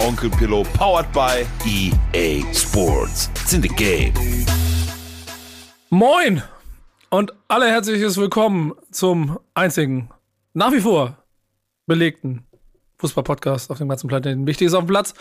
[0.00, 3.28] Onkel Pillow, powered by EA Sports.
[3.42, 4.12] It's in the game.
[5.90, 6.42] Moin
[7.10, 10.08] und alle herzliches Willkommen zum einzigen,
[10.54, 11.16] nach wie vor
[11.86, 12.46] belegten
[12.98, 14.46] Fußball-Podcast auf dem ganzen Planeten.
[14.46, 15.14] Wichtig ist auf dem Platz.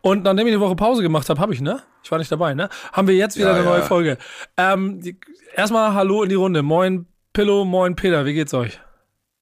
[0.00, 1.82] Und nachdem ich die Woche Pause gemacht habe, habe ich, ne?
[2.02, 2.68] Ich war nicht dabei, ne?
[2.92, 3.70] Haben wir jetzt wieder Ja, eine ja.
[3.70, 4.18] neue Folge.
[4.56, 5.18] Ähm, die,
[5.54, 6.62] erstmal Hallo in die Runde.
[6.62, 8.80] Moin Pillow, moin Peter, wie geht's euch?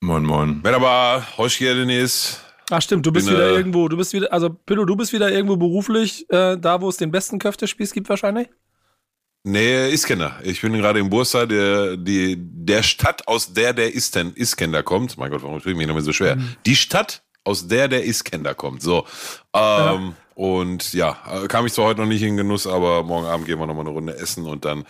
[0.00, 0.60] Moin, moin.
[0.62, 2.40] Merhaba, hoş geldiniz.
[2.70, 5.12] Ach stimmt, du bist Bin, wieder äh, irgendwo, du bist wieder, also Pillow, du bist
[5.12, 8.48] wieder irgendwo beruflich, äh, da wo es den besten Köftespieß gibt wahrscheinlich?
[9.46, 10.38] Nee, Iskender.
[10.42, 15.18] Ich bin gerade in Bursa, der, die, der Stadt, aus der der Isten, Iskender kommt.
[15.18, 16.36] Mein Gott, warum tue ich mich noch mal so schwer?
[16.36, 16.56] Mhm.
[16.64, 18.80] Die Stadt, aus der der Iskender kommt.
[18.80, 19.06] So.
[19.52, 23.46] Ähm, Und ja, äh, kam ich zwar heute noch nicht in Genuss, aber morgen Abend
[23.46, 24.84] gehen wir noch mal eine Runde essen und dann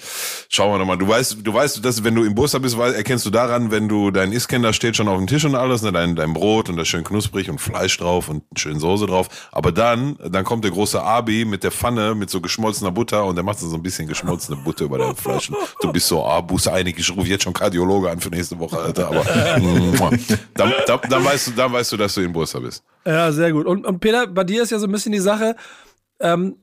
[0.49, 0.97] schauen wir noch mal.
[0.97, 4.11] Du weißt, du weißt, dass wenn du im Bursa bist, erkennst du daran, wenn du
[4.11, 6.89] dein Iskender steht schon auf dem Tisch und alles, ne, dein, dein Brot und das
[6.89, 9.29] schön knusprig und Fleisch drauf und schön Soße drauf.
[9.53, 13.37] Aber dann, dann kommt der große Abi mit der Pfanne mit so geschmolzener Butter und
[13.37, 15.53] der macht so ein bisschen geschmolzene Butter über dein Fleisch.
[15.83, 18.79] Du bist so, ah, Buße einig, ich rufe jetzt schon Kardiologe an für nächste Woche,
[18.79, 19.09] Alter.
[19.09, 19.25] Aber
[20.55, 22.83] dann, dann, dann weißt du, dann weißt du, dass du in Bursa bist.
[23.07, 23.67] Ja, sehr gut.
[23.67, 25.57] Und, und Peter, bei dir ist ja so ein bisschen die Sache,
[26.21, 26.57] ähm,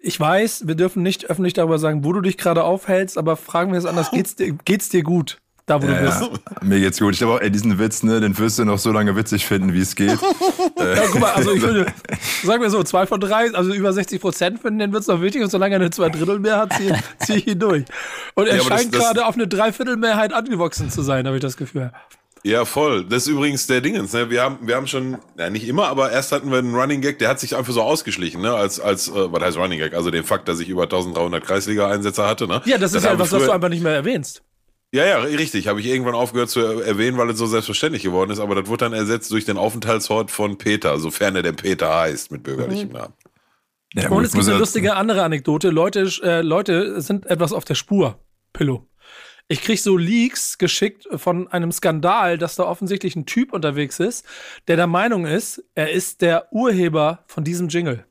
[0.00, 3.72] ich weiß, wir dürfen nicht öffentlich darüber sagen, wo du dich gerade aufhältst, aber fragen
[3.72, 6.20] wir es anders, geht's dir, geht's dir gut, da wo du Ja, bist?
[6.22, 6.28] ja.
[6.62, 7.12] Mir geht's gut.
[7.12, 9.74] Ich glaube auch, ey, diesen Witz, ne, den wirst du noch so lange witzig finden,
[9.74, 10.18] wie es geht.
[10.78, 11.86] Ja, guck mal, also ich würde,
[12.42, 15.42] sagen wir so, zwei von drei, also über 60 Prozent finden, den wird's noch wichtig
[15.42, 17.84] und solange er eine Zweidrittelmehrheit hat, ziehe zieh ich ihn durch.
[18.34, 21.92] Und er Ja, scheint gerade auf eine Dreiviertelmehrheit angewachsen zu sein, habe ich das Gefühl.
[22.42, 23.04] Ja, voll.
[23.04, 24.12] Das ist übrigens der Dingens.
[24.14, 24.30] Ne?
[24.30, 27.18] Wir haben, wir haben schon, ja, nicht immer, aber erst hatten wir einen Running Gag,
[27.18, 28.54] der hat sich einfach so ausgeschlichen, ne?
[28.54, 29.92] Als, als, äh, was heißt Running Gag?
[29.94, 32.62] Also den Fakt, dass ich über 1300 Kreisliga-Einsätze hatte, ne?
[32.64, 34.42] Ja, das ist ja wir was, was du einfach nicht mehr erwähnst.
[34.92, 35.68] Ja, ja, richtig.
[35.68, 38.66] Habe ich irgendwann aufgehört zu er- erwähnen, weil es so selbstverständlich geworden ist, aber das
[38.68, 42.88] wurde dann ersetzt durch den Aufenthaltsort von Peter, sofern er denn Peter heißt, mit bürgerlichem
[42.88, 42.94] Mhm.
[42.94, 43.14] Namen.
[43.94, 45.68] Ja, Und es gibt eine lustige andere Anekdote.
[45.70, 48.18] Leute, äh, Leute sind etwas auf der Spur.
[48.52, 48.86] Pillow.
[49.50, 54.24] Ich krieg so Leaks geschickt von einem Skandal, dass da offensichtlich ein Typ unterwegs ist,
[54.68, 58.06] der der Meinung ist, er ist der Urheber von diesem Jingle.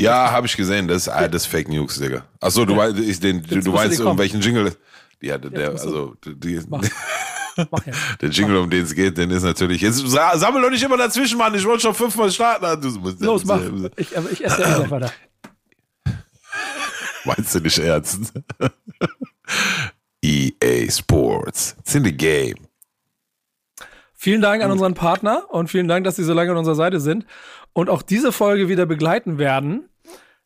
[0.00, 0.88] Ja, habe ich gesehen.
[0.88, 2.24] Das ist, ah, das ist Fake News, Digga.
[2.40, 4.74] Ach so, du, weißt, ich, den, du, du meinst, um welchen Jingle.
[5.20, 6.82] Ja, der, der also, die, Mach.
[7.70, 7.98] Mach jetzt.
[8.22, 9.82] Der Jingle, um den es geht, den ist natürlich.
[9.82, 11.54] Jetzt sa- sammel doch nicht immer dazwischen, Mann.
[11.54, 12.80] Ich wollte schon fünfmal starten.
[12.80, 13.60] Du musst, Los, mach.
[13.96, 15.12] Ich, ich esse ja eh weiter.
[17.26, 18.32] Meinst du nicht ernst?
[20.22, 21.76] EA Sports.
[21.80, 22.56] It's in the game.
[24.14, 27.00] Vielen Dank an unseren Partner und vielen Dank, dass Sie so lange an unserer Seite
[27.00, 27.26] sind
[27.72, 29.88] und auch diese Folge wieder begleiten werden.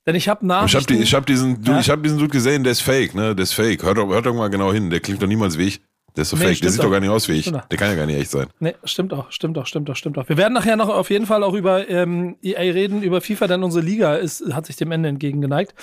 [0.06, 1.78] Denn ich habe Ich habe die, hab diesen, Ja?
[1.78, 3.36] ich hab diesen Dude gesehen, der ist fake, ne?
[3.36, 3.82] Der ist fake.
[3.82, 4.90] Hört doch, hört doch mal genau hin.
[4.90, 5.80] Der klingt doch niemals wie ich.
[6.16, 6.60] Der ist so Nee, fake.
[6.60, 6.92] Der sieht doch doch.
[6.92, 7.50] gar nicht aus wie ich.
[7.50, 8.46] Der kann ja gar nicht echt sein.
[8.58, 10.28] Nee, stimmt auch, stimmt auch, stimmt auch, stimmt auch.
[10.28, 13.62] Wir werden nachher noch auf jeden Fall auch über ähm, EA reden, über FIFA, denn
[13.62, 15.74] unsere Liga ist, hat sich dem Ende entgegengeneigt.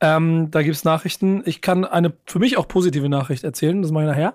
[0.00, 1.42] Ähm, da gibt's Nachrichten.
[1.44, 4.34] Ich kann eine für mich auch positive Nachricht erzählen, das mache ich nachher.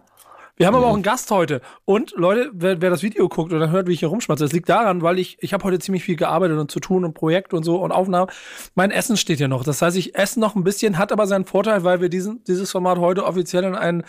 [0.55, 1.61] Wir haben aber auch einen Gast heute.
[1.83, 4.69] Und Leute, wer, wer das Video guckt oder hört, wie ich hier rumschmatze, das liegt
[4.69, 7.63] daran, weil ich, ich habe heute ziemlich viel gearbeitet und zu tun und Projekt und
[7.63, 8.29] so und Aufnahmen.
[8.75, 9.63] Mein Essen steht hier noch.
[9.63, 12.69] Das heißt, ich esse noch ein bisschen, hat aber seinen Vorteil, weil wir diesen, dieses
[12.69, 14.03] Format heute offiziell in einen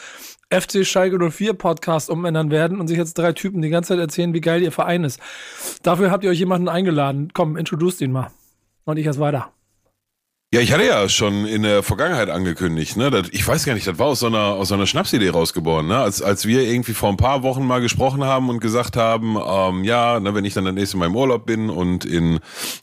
[0.50, 4.34] FC Schalke 04 Podcast umändern werden und sich jetzt drei Typen die ganze Zeit erzählen,
[4.34, 5.20] wie geil ihr Verein ist.
[5.82, 7.30] Dafür habt ihr euch jemanden eingeladen.
[7.32, 8.30] Komm, introduce ihn mal.
[8.84, 9.53] Und ich erst weiter.
[10.54, 13.10] Ja, ich hatte ja schon in der Vergangenheit angekündigt, ne?
[13.10, 15.88] Das, ich weiß gar nicht, das war aus so einer, aus so einer Schnapsidee rausgeboren,
[15.88, 15.98] ne?
[15.98, 19.82] Als, als wir irgendwie vor ein paar Wochen mal gesprochen haben und gesagt haben, ähm,
[19.82, 22.38] ja, ne, wenn ich dann das nächste Mal im Urlaub bin und in,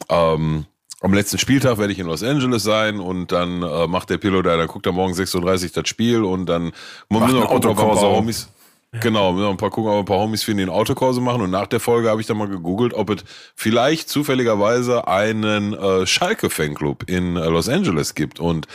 [0.09, 0.65] ähm,
[0.99, 4.47] am letzten Spieltag werde ich in Los Angeles sein und dann äh, macht der Pilot
[4.47, 6.73] da, dann guckt er morgen 6.30 Uhr das Spiel und dann
[7.07, 8.01] müssen wir ein gucken, ob ein paar.
[8.01, 8.49] Homies.
[8.99, 11.41] Genau, müssen wir ein paar gucken, ob ein paar Homies die einen Autokurse machen.
[11.41, 13.23] Und nach der Folge habe ich dann mal gegoogelt, ob es
[13.55, 18.41] vielleicht zufälligerweise einen äh, Schalke-Fanclub in äh, Los Angeles gibt.
[18.41, 18.67] Und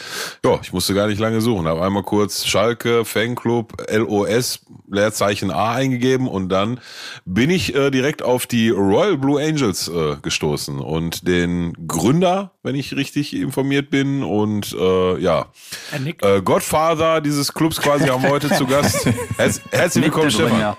[0.42, 1.66] ja, ich musste gar nicht lange suchen.
[1.66, 6.80] Habe einmal kurz Schalke Fanclub LOS Leerzeichen A eingegeben und dann
[7.24, 12.76] bin ich äh, direkt auf die Royal Blue Angels äh, gestoßen und den Gründer, wenn
[12.76, 15.46] ich richtig informiert bin und äh, ja,
[16.22, 19.06] äh, Godfather dieses Clubs quasi haben wir heute zu Gast.
[19.36, 20.52] Herz, herzlich willkommen, Stefan.
[20.52, 20.76] Mitbegründer.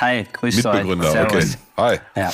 [0.00, 0.72] Hi, grüß euch.
[0.74, 1.46] Mitbegründer, okay.
[1.76, 1.98] Hi.
[2.16, 2.32] Ja.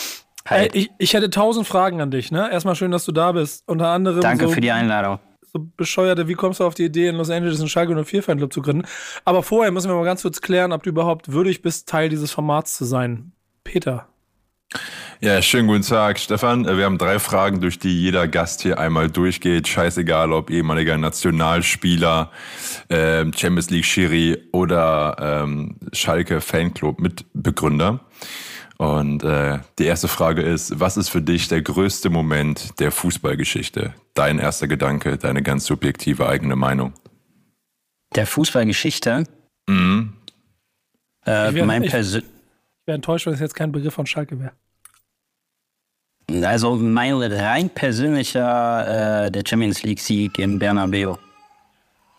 [0.50, 0.70] Ey, Hi.
[0.72, 2.50] ich, ich hätte tausend Fragen an dich, ne?
[2.50, 3.64] Erstmal schön, dass du da bist.
[3.66, 5.18] Unter anderem Danke so, für die Einladung.
[5.52, 8.52] so bescheuerte, wie kommst du auf die Idee, in Los Angeles einen Schalke 04 Fanclub
[8.52, 8.86] zu gründen?
[9.24, 12.30] Aber vorher müssen wir mal ganz kurz klären, ob du überhaupt würdig bist, Teil dieses
[12.32, 13.32] Formats zu sein.
[13.64, 14.08] Peter.
[15.20, 16.64] Ja, schönen guten Tag, Stefan.
[16.64, 19.66] Wir haben drei Fragen, durch die jeder Gast hier einmal durchgeht.
[19.66, 22.30] Scheißegal, ob ehemaliger Nationalspieler,
[22.88, 28.00] äh, Champions League Schiri oder ähm, Schalke Fanclub Mitbegründer.
[28.76, 33.94] Und äh, die erste Frage ist, was ist für dich der größte Moment der Fußballgeschichte?
[34.14, 36.92] Dein erster Gedanke, deine ganz subjektive eigene Meinung.
[38.14, 39.24] Der Fußballgeschichte?
[39.68, 40.12] Mhm.
[41.26, 42.22] Äh, ich
[42.88, 44.52] wäre wär enttäuscht, wenn es jetzt kein Begriff von Schalke wäre.
[46.46, 51.16] Also mein rein persönlicher äh, der Champions League Sieg im Bernabeu.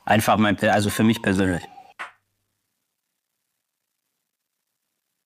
[0.06, 1.62] Einfach mein, also für mich persönlich.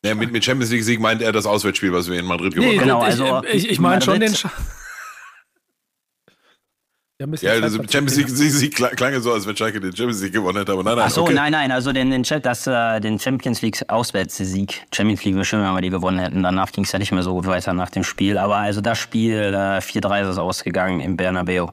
[0.05, 2.71] Ja, mit, mit Champions League Sieg meint er das Auswärtsspiel, was wir in Madrid gewonnen
[2.71, 2.87] nee, haben.
[2.87, 4.35] Genau, also ich, ich, ich meine schon den.
[4.35, 4.47] Sch
[7.19, 10.71] ja, also Champions League Sieg klang so, als wenn Schalke den Champions League gewonnen hätte,
[10.71, 11.05] aber nein, nein.
[11.07, 11.33] Ach so, okay.
[11.33, 14.85] nein, nein, also den, den, das, äh, den Champions League Auswärtssieg.
[14.93, 16.43] Champions League wäre schön, wenn wir die gewonnen hätten.
[16.43, 18.37] Danach ging es ja nicht mehr so gut weiter nach dem Spiel.
[18.37, 21.67] Aber also das Spiel, äh, 4-3 ist es ausgegangen im Bernabeu.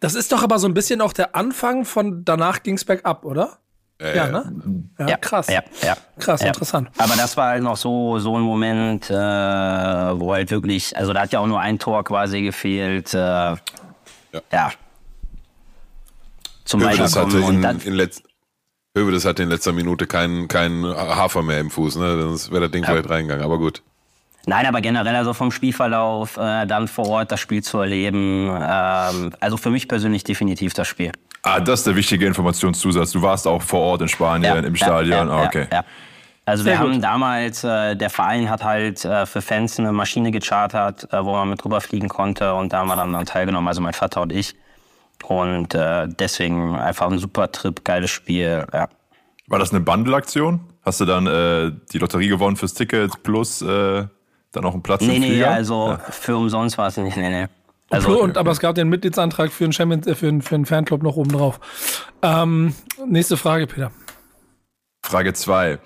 [0.00, 3.24] Das ist doch aber so ein bisschen auch der Anfang von danach ging es bergab,
[3.24, 3.58] oder?
[4.00, 4.52] Äh, ja, ne?
[4.98, 5.48] Ja, Ja, krass.
[5.48, 5.96] Ja, ja.
[6.20, 6.48] Krass, Ja.
[6.48, 6.88] interessant.
[6.98, 11.22] Aber das war halt noch so, so ein Moment, äh, wo halt wirklich, also da
[11.22, 13.12] hat ja auch nur ein Tor quasi gefehlt.
[13.12, 13.56] Äh,
[14.52, 14.72] ja.
[16.64, 17.42] Zum Hövedes hatte Weiterkommen.
[17.44, 18.22] Und in, dann, in letz
[18.96, 22.20] Hövedes hatte in letzter Minute keinen keinen Hafer mehr im Fuß, ne?
[22.20, 22.90] Sonst wäre das Ding Ja.
[22.90, 23.82] vielleicht reingegangen, aber gut.
[24.46, 28.48] Nein, aber generell also vom Spielverlauf, äh, dann vor Ort das Spiel zu erleben.
[28.48, 31.12] Ähm, also für mich persönlich definitiv das Spiel.
[31.42, 33.12] Ah, das ist der wichtige Informationszusatz.
[33.12, 35.28] Du warst auch vor Ort in Spanien, im Stadion.
[35.28, 35.66] Ja, ah, ja, okay.
[35.70, 35.84] Ja,
[36.48, 36.94] Also Sehr wir gut.
[36.94, 41.32] haben damals, äh, der Verein hat halt äh, für Fans eine Maschine gechartert, äh, wo
[41.32, 44.22] man mit drüber fliegen konnte und da haben wir dann, dann teilgenommen, also mein Vater
[44.22, 44.54] und ich.
[45.24, 48.64] Und äh, deswegen einfach ein super Trip, geiles Spiel.
[48.72, 48.88] Ja.
[49.48, 50.60] War das eine Bandelaktion?
[50.82, 54.06] Hast du dann äh, die Lotterie gewonnen fürs Ticket plus äh,
[54.52, 55.50] dann auch einen Platz Nee, im nee, Flieger?
[55.50, 57.16] also für umsonst war es nicht.
[57.18, 57.46] Nee, nee.
[57.90, 60.54] Also, Also, und, aber es gab den Mitgliedsantrag für einen, Champions, äh, für einen, für
[60.54, 61.60] einen Fanclub noch oben drauf.
[62.22, 62.74] Ähm,
[63.06, 63.90] nächste Frage, Peter.
[65.08, 65.78] Frage zwei.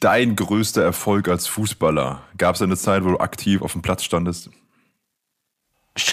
[0.00, 2.22] Dein größter Erfolg als Fußballer?
[2.36, 4.50] Gab es eine Zeit, wo du aktiv auf dem Platz standest?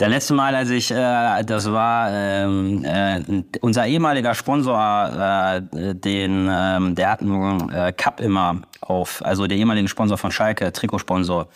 [0.00, 3.22] Der letzte Mal, als ich, äh, das war ähm, äh,
[3.60, 5.62] unser ehemaliger Sponsor, äh,
[5.94, 10.72] den, ähm, der hat einen äh, Cup immer auf, also der ehemalige Sponsor von Schalke,
[10.72, 11.46] Trikotsponsor,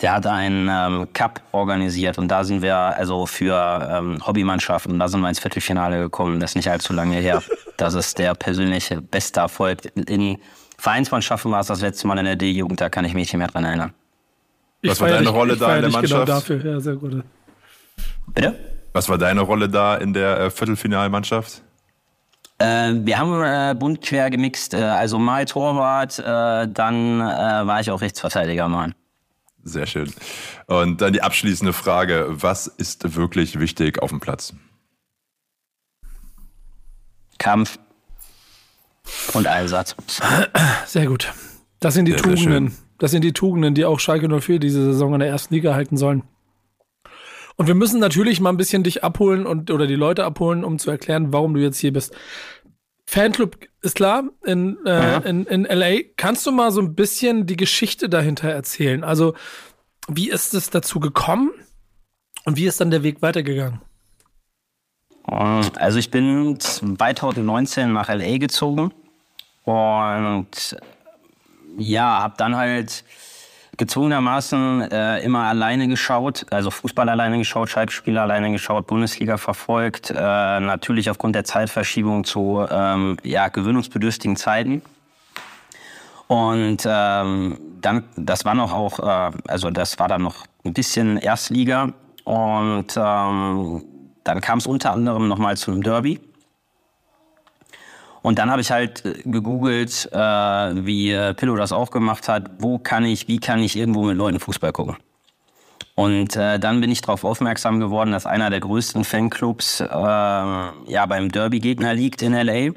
[0.00, 5.08] der hat einen ähm, Cup organisiert und da sind wir also für ähm, Hobbymannschaften, da
[5.08, 7.42] sind wir ins Viertelfinale gekommen, das ist nicht allzu lange her.
[7.76, 9.78] Das ist der persönliche beste Erfolg.
[10.08, 10.38] In
[10.78, 13.48] Vereinsmannschaften war es das letzte Mal in der D-Jugend, da kann ich mich nicht mehr
[13.48, 13.92] dran erinnern.
[14.80, 16.28] Ich Was war deine dich- Rolle da in der Genau Mannschaft?
[16.28, 16.64] dafür.
[16.64, 17.24] Ja, sehr gut.
[18.28, 18.54] Bitte?
[18.92, 21.62] Was war deine Rolle da in der äh, Viertelfinalmannschaft?
[22.58, 27.24] Äh, wir haben äh, bunt quer gemixt, äh, also mal Torwart, äh, dann äh,
[27.66, 28.92] war ich auch Rechtsverteidiger mal.
[29.64, 30.12] Sehr schön.
[30.66, 32.26] Und dann die abschließende Frage.
[32.28, 34.54] Was ist wirklich wichtig auf dem Platz?
[37.38, 37.78] Kampf
[39.32, 39.96] und Einsatz.
[40.86, 41.32] Sehr gut.
[41.80, 42.68] Das sind die Sehr, sehr Tugenden.
[42.70, 42.78] schön.
[42.98, 45.96] Das sind die Tugenden, die auch Schalke 04 diese Saison in der ersten Liga halten
[45.96, 46.22] sollen.
[47.56, 50.78] Und wir müssen natürlich mal ein bisschen dich abholen und oder die Leute abholen, um
[50.78, 52.14] zu erklären, warum du jetzt hier bist.
[53.06, 56.02] Fanclub ist klar in, äh, in, in LA.
[56.16, 59.04] Kannst du mal so ein bisschen die Geschichte dahinter erzählen?
[59.04, 59.34] Also,
[60.08, 61.50] wie ist es dazu gekommen
[62.44, 63.80] und wie ist dann der Weg weitergegangen?
[65.26, 68.92] Also ich bin 2019 nach LA gezogen
[69.64, 70.76] und
[71.78, 73.04] ja, habe dann halt
[73.76, 80.14] gezwungenermaßen äh, immer alleine geschaut, also Fußball alleine geschaut, Schalke-Spiele alleine geschaut, Bundesliga verfolgt, äh,
[80.14, 84.82] natürlich aufgrund der Zeitverschiebung zu ähm, ja, gewöhnungsbedürftigen Zeiten.
[86.26, 91.18] Und ähm, dann, das war noch auch, äh, also das war dann noch ein bisschen
[91.18, 91.92] Erstliga
[92.24, 93.84] und ähm,
[94.24, 96.20] dann kam es unter anderem nochmal zu einem Derby.
[98.24, 102.52] Und dann habe ich halt äh, gegoogelt, äh, wie äh, Pillow das auch gemacht hat,
[102.58, 104.96] wo kann ich, wie kann ich irgendwo mit Leuten Fußball gucken.
[105.94, 111.06] Und äh, dann bin ich darauf aufmerksam geworden, dass einer der größten Fanclubs äh, ja
[111.06, 112.72] beim Derby-Gegner liegt in LA.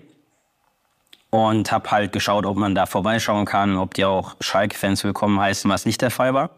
[1.30, 5.72] Und habe halt geschaut, ob man da vorbeischauen kann, ob die auch Schalke-Fans willkommen heißen,
[5.72, 6.50] was nicht der Fall war.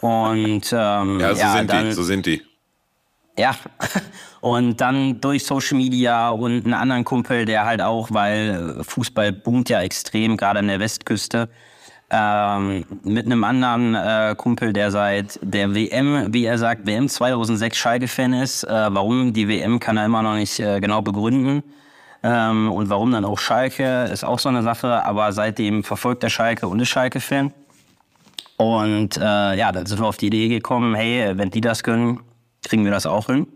[0.00, 2.42] Und ähm, Ja, so ja, sind dann, die, so sind die.
[3.38, 3.54] ja,
[4.42, 9.68] und dann durch Social Media und einen anderen Kumpel, der halt auch, weil Fußball boomt
[9.68, 11.48] ja extrem, gerade an der Westküste,
[12.10, 17.76] ähm, mit einem anderen äh, Kumpel, der seit der WM, wie er sagt, WM 2006
[17.76, 18.64] Schalke-Fan ist.
[18.64, 21.62] Äh, warum die WM kann er immer noch nicht äh, genau begründen.
[22.24, 25.04] Ähm, und warum dann auch Schalke, ist auch so eine Sache.
[25.04, 27.54] Aber seitdem verfolgt er Schalke und ist Schalke-Fan.
[28.56, 32.18] Und äh, ja, dann sind wir auf die Idee gekommen, hey, wenn die das können,
[32.64, 33.46] kriegen wir das auch hin.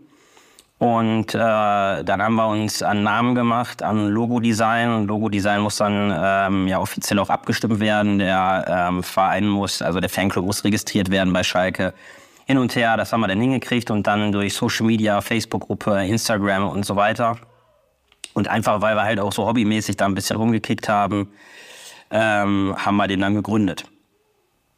[0.79, 5.07] Und äh, dann haben wir uns an Namen gemacht, an Logo-Design.
[5.07, 8.19] Logo-Design muss dann ähm, ja offiziell auch abgestimmt werden.
[8.19, 11.95] Der ähm, Verein muss, also der Fanclub muss registriert werden bei Schalke.
[12.45, 16.69] Hin und her, das haben wir dann hingekriegt und dann durch Social Media, Facebook-Gruppe, Instagram
[16.69, 17.37] und so weiter.
[18.33, 21.31] Und einfach, weil wir halt auch so hobbymäßig da ein bisschen rumgekickt haben,
[22.11, 23.85] ähm, haben wir den dann gegründet,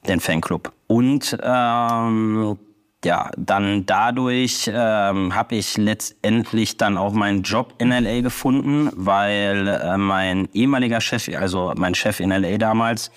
[0.07, 0.71] den Fanclub.
[0.87, 2.57] Und ähm,
[3.05, 9.67] ja, dann dadurch ähm, habe ich letztendlich dann auch meinen Job in LA gefunden, weil
[9.67, 13.11] äh, mein ehemaliger Chef, also mein Chef in LA damals,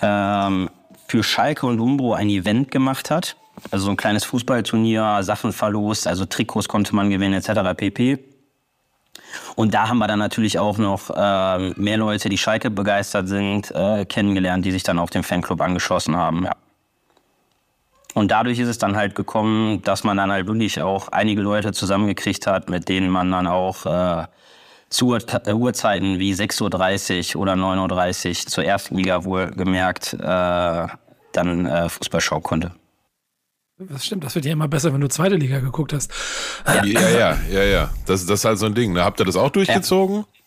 [0.00, 0.70] ähm,
[1.08, 3.36] für Schalke und Umbro ein Event gemacht hat.
[3.70, 7.76] Also so ein kleines Fußballturnier, Sachen verlost, also Trikots konnte man gewinnen etc.
[7.76, 8.18] pp.
[9.56, 13.70] Und da haben wir dann natürlich auch noch äh, mehr Leute, die Schalke begeistert sind,
[13.72, 16.44] äh, kennengelernt, die sich dann auf den Fanclub angeschlossen haben.
[16.44, 16.52] Ja.
[18.14, 21.72] Und dadurch ist es dann halt gekommen, dass man dann halt wirklich auch einige Leute
[21.72, 24.26] zusammengekriegt hat, mit denen man dann auch äh,
[24.90, 30.86] zu äh, Uhrzeiten wie 6.30 Uhr oder 9.30 Uhr zur ersten Liga wohl gemerkt äh,
[31.32, 32.72] dann äh, Fußball schauen konnte.
[33.78, 36.12] Das stimmt, das wird ja immer besser, wenn du zweite Liga geguckt hast.
[36.66, 37.62] Ja, ja, ja, ja.
[37.62, 37.90] ja.
[38.06, 38.92] Das, das ist halt so ein Ding.
[38.92, 39.02] Ne?
[39.02, 40.18] Habt ihr das auch durchgezogen?
[40.18, 40.41] Ja.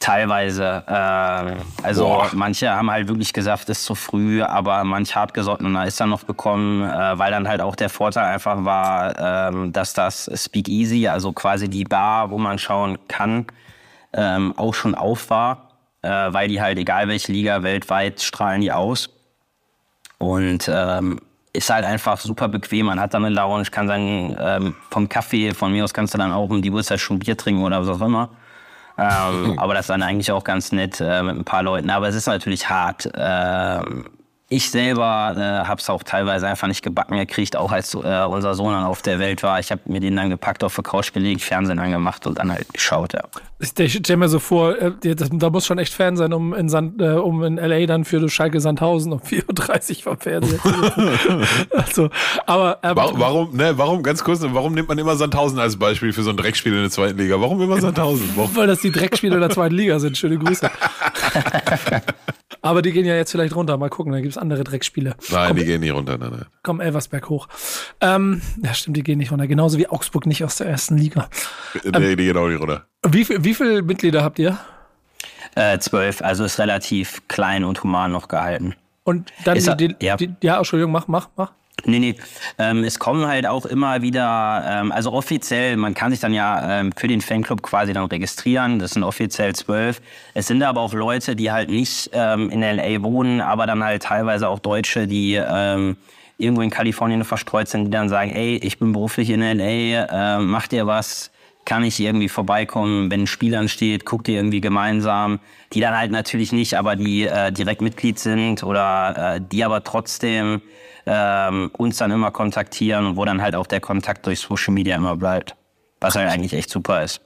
[0.00, 0.84] Teilweise.
[0.86, 2.30] Äh, also Boah.
[2.34, 6.82] manche haben halt wirklich gesagt, ist zu früh, aber manch hartgesottener ist dann noch gekommen,
[6.82, 11.68] äh, weil dann halt auch der Vorteil einfach war, äh, dass das Speakeasy, also quasi
[11.68, 13.46] die Bar, wo man schauen kann,
[14.12, 15.68] ähm, auch schon auf war,
[16.02, 19.08] äh, weil die halt, egal welche Liga weltweit, strahlen die aus.
[20.18, 21.20] Und ähm,
[21.54, 22.86] ist halt einfach super bequem.
[22.86, 26.18] Man hat dann eine Lounge, kann sagen, ähm, vom Kaffee, von mir aus kannst du
[26.18, 28.30] dann auch um die Uhrzeit schon Bier trinken oder was auch immer.
[28.98, 31.90] Ähm, aber das ist dann eigentlich auch ganz nett äh, mit ein paar Leuten.
[31.90, 33.10] Aber es ist natürlich hart.
[33.14, 34.06] Ähm,
[34.50, 38.54] ich selber äh, habe es auch teilweise einfach nicht gebacken gekriegt, auch als äh, unser
[38.54, 39.58] Sohn dann auf der Welt war.
[39.58, 42.72] Ich habe mir den dann gepackt, auf der Couch gelegt, Fernsehen angemacht und dann halt
[42.72, 43.14] geschaut.
[43.14, 43.22] Ja.
[43.78, 46.68] Ich stelle mir so vor, äh, das, da muss schon echt Fan sein, um in,
[46.68, 47.86] Sand, äh, um in L.A.
[47.86, 51.40] dann für Schalke Sandhausen um 4.30 Uhr vom Fernseher zu
[51.76, 52.10] also,
[52.44, 56.12] aber, äh, warum, warum, ne, warum, ganz kurz, warum nimmt man immer Sandhausen als Beispiel
[56.12, 57.40] für so ein Dreckspiel in der zweiten Liga?
[57.40, 58.30] Warum immer Sandhausen?
[58.34, 58.54] Warum?
[58.56, 60.18] Weil das die Dreckspiele in der zweiten Liga sind.
[60.18, 60.70] Schöne Grüße.
[62.64, 63.76] Aber die gehen ja jetzt vielleicht runter.
[63.76, 65.16] Mal gucken, da gibt es andere Dreckspiele.
[65.30, 66.16] Nein, komm, die gehen nicht runter.
[66.16, 66.46] Nein, nein.
[66.62, 67.46] Komm, Elversberg hoch.
[68.00, 69.46] Ähm, ja, stimmt, die gehen nicht runter.
[69.46, 71.28] Genauso wie Augsburg nicht aus der ersten Liga.
[71.74, 72.86] Nee, ähm, die gehen auch nicht runter.
[73.06, 74.58] Wie, wie viele Mitglieder habt ihr?
[75.56, 76.22] Äh, zwölf.
[76.22, 78.74] Also ist relativ klein und human noch gehalten.
[79.02, 80.16] Und dann ist die, die, ja.
[80.16, 81.52] Die, ja, Entschuldigung, mach, mach, mach.
[81.86, 82.14] Nee, nee.
[82.58, 86.80] Ähm, es kommen halt auch immer wieder, ähm, also offiziell, man kann sich dann ja
[86.80, 88.78] ähm, für den Fanclub quasi dann registrieren.
[88.78, 90.00] Das sind offiziell zwölf.
[90.32, 94.02] Es sind aber auch Leute, die halt nicht ähm, in LA wohnen, aber dann halt
[94.04, 95.96] teilweise auch Deutsche, die ähm,
[96.38, 100.38] irgendwo in Kalifornien verstreut sind, die dann sagen, ey, ich bin beruflich in LA, äh,
[100.38, 101.30] macht ihr was?
[101.64, 105.40] Kann ich irgendwie vorbeikommen, wenn ein Spiel ansteht, guckt ihr irgendwie gemeinsam,
[105.72, 109.82] die dann halt natürlich nicht, aber die äh, direkt Mitglied sind oder äh, die aber
[109.82, 110.60] trotzdem
[111.06, 114.96] ähm, uns dann immer kontaktieren und wo dann halt auch der Kontakt durch Social Media
[114.96, 115.56] immer bleibt.
[116.00, 117.20] Was halt eigentlich echt super ist.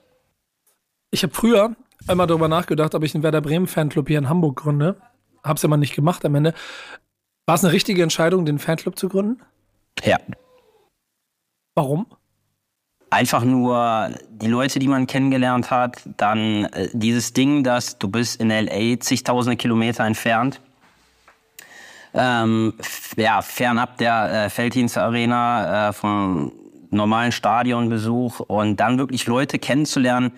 [1.10, 1.74] Ich habe früher
[2.06, 5.00] einmal darüber nachgedacht, ob ich einen Werder Bremen Fanclub hier in Hamburg gründe.
[5.42, 6.54] Hab's immer nicht gemacht am Ende.
[7.46, 9.42] War es eine richtige Entscheidung, den Fanclub zu gründen?
[10.04, 10.18] Ja.
[11.74, 12.06] Warum?
[13.10, 18.40] Einfach nur die Leute, die man kennengelernt hat, dann äh, dieses Ding, dass du bist
[18.40, 20.60] in LA zigtausende Kilometer entfernt.
[22.14, 22.74] Ähm,
[23.16, 26.52] ja, fernab der äh, Felddienst Arena, äh, vom
[26.90, 30.32] normalen Stadionbesuch und dann wirklich Leute kennenzulernen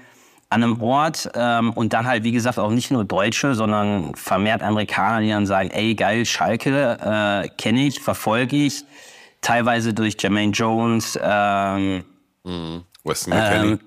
[0.48, 4.62] an einem Ort ähm, und dann halt, wie gesagt, auch nicht nur Deutsche, sondern vermehrt
[4.62, 8.84] Amerikaner, die dann sagen, ey, geil, Schalke, äh, kenne ich, verfolge ich,
[9.40, 12.04] teilweise durch Jermaine Jones, ähm,
[12.44, 12.84] mhm.
[13.04, 13.80] Weston ähm,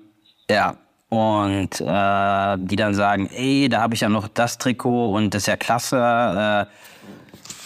[0.50, 0.76] Ja,
[1.08, 5.42] und äh, die dann sagen, ey, da habe ich ja noch das Trikot und das
[5.42, 5.96] ist ja klasse.
[5.96, 6.66] Äh,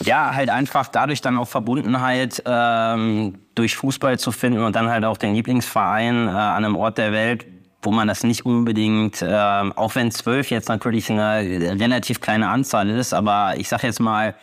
[0.04, 5.04] ja, halt einfach dadurch dann auch Verbundenheit ähm, durch Fußball zu finden und dann halt
[5.04, 7.46] auch den Lieblingsverein äh, an einem Ort der Welt,
[7.82, 12.88] wo man das nicht unbedingt, äh, auch wenn zwölf jetzt natürlich eine relativ kleine Anzahl
[12.90, 14.34] ist, aber ich sag jetzt mal,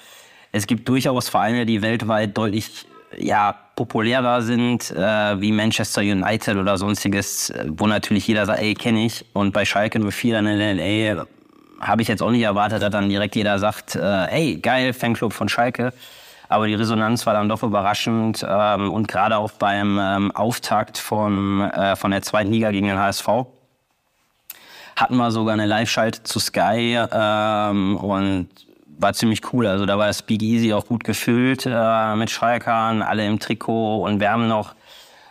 [0.52, 2.88] es gibt durchaus Vereine, die weltweit deutlich
[3.18, 9.06] ja, populärer sind, äh, wie Manchester United oder sonstiges, wo natürlich jeder sagt, ey, kenne
[9.06, 9.26] ich.
[9.34, 11.26] Und bei Schalke 04 in LA
[11.82, 15.34] habe ich jetzt auch nicht erwartet, dass dann direkt jeder sagt, äh, ey, geil, Fanclub
[15.34, 15.94] von Schalke.
[16.48, 21.62] Aber die Resonanz war dann doch überraschend ähm, und gerade auch beim ähm, Auftakt von,
[21.62, 23.28] äh, von der zweiten Liga gegen den HSV
[24.96, 28.48] hatten wir sogar eine Live-Schalte zu Sky ähm, und
[28.98, 29.68] war ziemlich cool.
[29.68, 34.04] Also da war das Big Easy auch gut gefüllt äh, mit Schalkern, alle im Trikot
[34.04, 34.76] und wir haben noch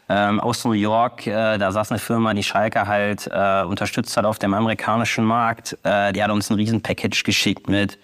[0.09, 4.25] ähm, aus New York, äh, da saß eine Firma, die Schalke halt äh, unterstützt hat
[4.27, 5.79] auf dem amerikanischen Markt.
[5.83, 7.99] Äh, die hat uns ein riesen Package geschickt mit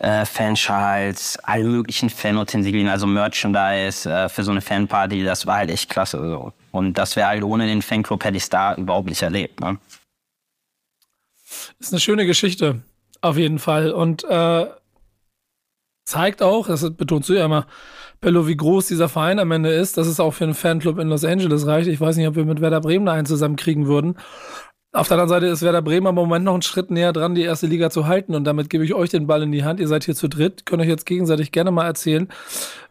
[0.00, 5.22] äh, Fanschals, allen möglichen Fanutensilien, also Merchandise äh, für so eine Fanparty.
[5.22, 6.18] Das war halt echt klasse.
[6.18, 6.52] So.
[6.72, 9.60] Und das wäre halt ohne den Fanclub hätte ich da überhaupt nicht erlebt.
[9.60, 9.78] Ne?
[11.78, 12.80] Ist eine schöne Geschichte,
[13.20, 13.92] auf jeden Fall.
[13.92, 14.66] Und äh,
[16.10, 17.66] zeigt auch, das betonst du ja immer,
[18.20, 21.08] Bello, wie groß dieser Verein am Ende ist, dass es auch für einen Fanclub in
[21.08, 21.88] Los Angeles reicht.
[21.88, 24.18] Ich weiß nicht, ob wir mit Werder Bremen da einen zusammenkriegen würden.
[24.92, 27.42] Auf der anderen Seite ist Werder Bremen im Moment noch einen Schritt näher dran, die
[27.42, 28.34] erste Liga zu halten.
[28.34, 29.78] Und damit gebe ich euch den Ball in die Hand.
[29.78, 32.28] Ihr seid hier zu dritt, könnt euch jetzt gegenseitig gerne mal erzählen,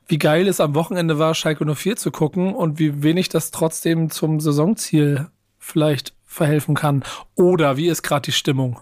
[0.07, 4.09] wie geil es am Wochenende war, Schalke 04 zu gucken und wie wenig das trotzdem
[4.09, 5.27] zum Saisonziel
[5.59, 7.03] vielleicht verhelfen kann.
[7.35, 8.79] Oder wie ist gerade die Stimmung?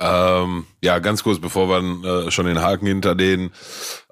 [0.00, 3.50] Ähm, ja, ganz kurz, bevor wir äh, schon den Haken hinter den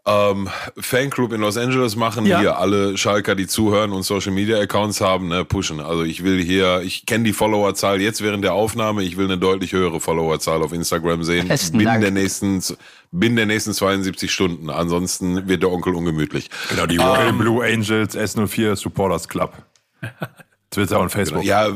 [0.05, 2.40] ähm, Fanclub in Los Angeles machen, ja.
[2.40, 5.81] hier alle Schalker, die zuhören und Social Media Accounts haben, ne, pushen.
[5.81, 9.38] Also ich will hier, ich kenne die Followerzahl jetzt während der Aufnahme, ich will eine
[9.38, 11.49] deutlich höhere Followerzahl auf Instagram sehen.
[11.49, 12.00] Besten bin Dank.
[12.02, 12.62] der nächsten,
[13.11, 14.71] bin der nächsten 72 Stunden.
[14.71, 16.50] Ansonsten wird der Onkel ungemütlich.
[16.71, 19.55] Genau, die Royal Blue Angels S04 Supporters Club.
[20.70, 21.44] Twitter und Facebook.
[21.44, 21.75] Ja, äh,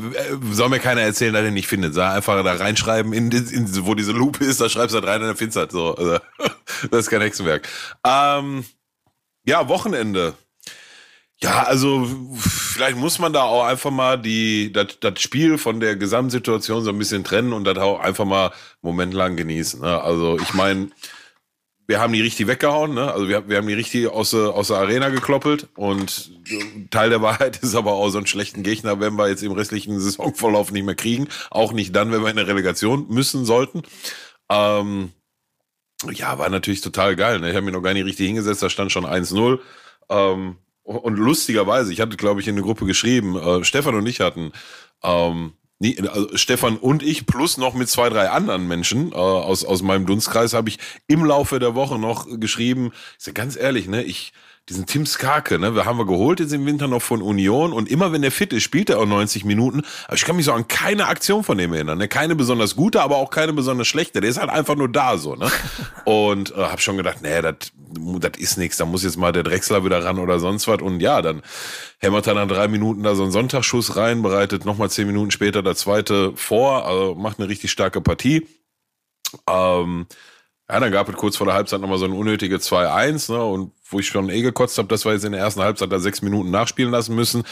[0.50, 1.94] soll mir keiner erzählen, dass er nicht findet.
[1.94, 5.20] Sag einfach da reinschreiben, in, in, wo diese Lupe ist, da schreibst du halt rein
[5.20, 5.94] und dann findest du halt so.
[5.94, 6.18] Also,
[6.90, 7.68] das ist kein Hexenwerk.
[8.04, 8.64] Ähm,
[9.44, 10.34] ja, Wochenende.
[11.42, 12.06] Ja, also
[12.38, 16.90] vielleicht muss man da auch einfach mal die das, das Spiel von der Gesamtsituation so
[16.90, 19.80] ein bisschen trennen und das auch einfach mal einen Moment lang genießen.
[19.80, 20.02] Ne?
[20.02, 20.90] Also ich meine,
[21.90, 23.12] wir haben die richtig weggehauen, ne?
[23.12, 26.30] Also wir, wir haben die richtig aus, aus der Arena gekloppelt und
[26.90, 29.98] Teil der Wahrheit ist aber auch so einen schlechten Gegner, wenn wir jetzt im restlichen
[29.98, 31.26] Saisonverlauf nicht mehr kriegen.
[31.50, 33.82] Auch nicht dann, wenn wir in der Relegation müssen sollten.
[34.48, 35.10] Ähm,
[36.12, 37.40] ja, war natürlich total geil.
[37.40, 37.50] Ne?
[37.50, 39.58] Ich habe mich noch gar nicht richtig hingesetzt, da stand schon 1-0.
[40.10, 44.20] Ähm, und lustigerweise, ich hatte, glaube ich, in eine Gruppe geschrieben, äh, Stefan und ich
[44.20, 44.52] hatten
[45.02, 49.64] ähm, nie, also Stefan und ich plus noch mit zwei, drei anderen Menschen äh, aus,
[49.64, 52.92] aus meinem Dunstkreis habe ich im Laufe der Woche noch geschrieben.
[53.18, 54.32] Ich sag ganz ehrlich, ne, ich,
[54.68, 57.90] diesen Tim Skarke, ne, wir haben wir geholt jetzt im Winter noch von Union und
[57.90, 59.82] immer wenn der fit ist, spielt er auch 90 Minuten.
[60.06, 62.08] Aber ich kann mich so an keine Aktion von dem erinnern, ne?
[62.08, 64.20] keine besonders gute, aber auch keine besonders schlechte.
[64.20, 65.50] Der ist halt einfach nur da so, ne?
[66.04, 67.72] Und äh, habe schon gedacht, nee, das
[68.18, 70.80] das ist nichts, da muss jetzt mal der Drechsler wieder ran oder sonst was.
[70.80, 71.42] Und ja, dann
[71.98, 75.62] hämmert er nach drei Minuten da so einen Sonntagsschuss rein, bereitet nochmal zehn Minuten später
[75.62, 78.46] der zweite vor, also macht eine richtig starke Partie.
[79.48, 80.06] Ähm,
[80.70, 83.44] ja, dann gab es kurz vor der Halbzeit nochmal so ein unnötige 2-1, ne?
[83.44, 85.98] Und wo ich schon eh gekotzt habe, dass wir jetzt in der ersten Halbzeit da
[85.98, 87.42] sechs Minuten nachspielen lassen müssen.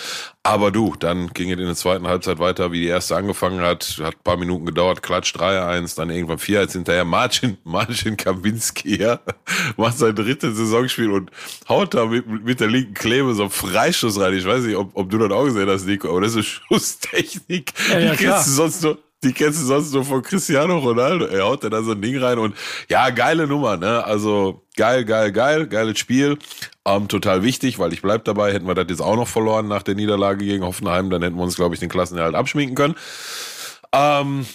[0.42, 3.98] Aber du, dann ging es in der zweiten Halbzeit weiter, wie die erste angefangen hat.
[4.02, 7.04] Hat ein paar Minuten gedauert, Klatsch 3-1, dann irgendwann 4-1 hinterher.
[7.04, 9.20] Marcin, Marcin Kawinski, ja,
[9.76, 11.30] macht sein drittes Saisonspiel und
[11.68, 14.34] haut da mit, mit der linken Klebe so einen Freischuss rein.
[14.34, 17.72] Ich weiß nicht, ob, ob du das auch gesehen hast, Nico, aber das ist Schusstechnik.
[17.90, 18.98] Ja, ja, die du sonst nur.
[19.24, 21.26] Die kennst du sonst nur von Cristiano Ronaldo.
[21.26, 22.54] Er haut da so ein Ding rein und
[22.88, 24.04] ja, geile Nummer, ne?
[24.04, 26.38] Also geil, geil, geil, geiles Spiel.
[26.84, 29.82] Ähm, total wichtig, weil ich bleib dabei, hätten wir das jetzt auch noch verloren nach
[29.82, 32.94] der Niederlage gegen Hoffenheim, dann hätten wir uns, glaube ich, den Klassenerhalt abschminken können.
[33.92, 34.46] Ähm,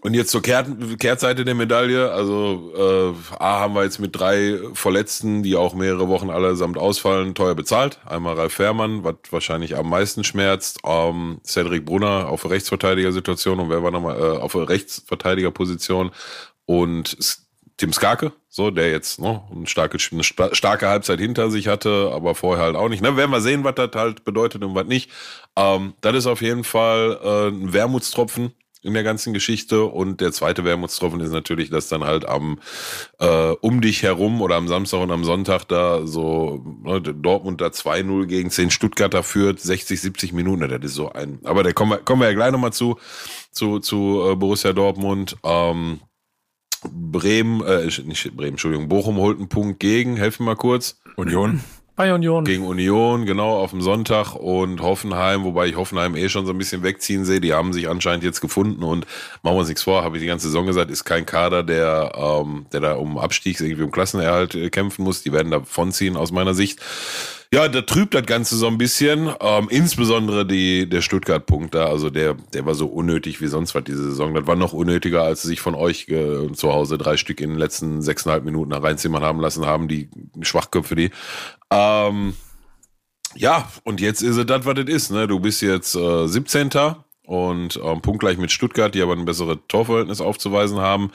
[0.00, 2.10] und jetzt zur Kehrt, Kehrtseite der Medaille.
[2.12, 7.34] Also äh, A haben wir jetzt mit drei Verletzten, die auch mehrere Wochen allesamt ausfallen,
[7.34, 7.98] teuer bezahlt.
[8.06, 10.78] Einmal Ralf Fährmann, was wahrscheinlich am meisten schmerzt.
[10.84, 16.10] Ähm, Cedric Brunner auf Rechtsverteidigersituation und wer war nochmal äh, auf Rechtsverteidigerposition
[16.66, 17.16] und
[17.76, 22.12] Tim Skarke, so der jetzt ne, eine, starke, eine sta- starke Halbzeit hinter sich hatte,
[22.14, 23.02] aber vorher halt auch nicht.
[23.02, 25.10] Ne, werden wir sehen, was das halt bedeutet und was nicht.
[25.56, 28.52] Ähm, das ist auf jeden Fall äh, ein Wermutstropfen
[28.84, 29.84] in der ganzen Geschichte.
[29.84, 32.58] Und der zweite Wermutstropfen ist natürlich, dass dann halt am
[33.18, 37.66] äh, um dich herum oder am Samstag und am Sonntag da so ne, Dortmund da
[37.66, 41.40] 2-0 gegen 10 Stuttgarter führt, 60, 70 Minuten, das ist so ein.
[41.44, 42.98] Aber da kommen wir, kommen wir ja gleich nochmal zu,
[43.50, 45.36] zu, zu äh, Borussia Dortmund.
[45.42, 46.00] Ähm,
[46.86, 51.00] Bremen, äh, nicht Bremen, Entschuldigung, Bochum holt einen Punkt gegen, helfen mal kurz.
[51.16, 51.60] Union.
[51.96, 52.44] Bei Union.
[52.44, 56.58] Gegen Union, genau, auf dem Sonntag und Hoffenheim, wobei ich Hoffenheim eh schon so ein
[56.58, 57.40] bisschen wegziehen sehe.
[57.40, 59.06] Die haben sich anscheinend jetzt gefunden und
[59.42, 62.12] machen wir uns nichts vor, habe ich die ganze Saison gesagt, ist kein Kader, der,
[62.16, 65.22] ähm, der da um Abstieg, irgendwie um Klassenerhalt äh, kämpfen muss.
[65.22, 66.80] Die werden davonziehen aus meiner Sicht.
[67.54, 69.32] Ja, da trübt das Ganze so ein bisschen.
[69.40, 73.84] Ähm, insbesondere die, der Stuttgart-Punkt da, also der, der war so unnötig wie sonst was
[73.84, 74.34] diese Saison.
[74.34, 77.50] Das war noch unnötiger, als sie sich von euch äh, zu Hause drei Stück in
[77.50, 81.10] den letzten sechseinhalb Minuten reinzimmern haben lassen haben, die Schwachköpfe, die.
[81.70, 82.34] Ähm,
[83.36, 85.10] ja, und jetzt ist es das, was es ist.
[85.12, 85.28] Ne?
[85.28, 86.70] Du bist jetzt äh, 17.
[87.22, 91.12] und ähm, punktgleich mit Stuttgart, die aber ein besseres Torverhältnis aufzuweisen haben.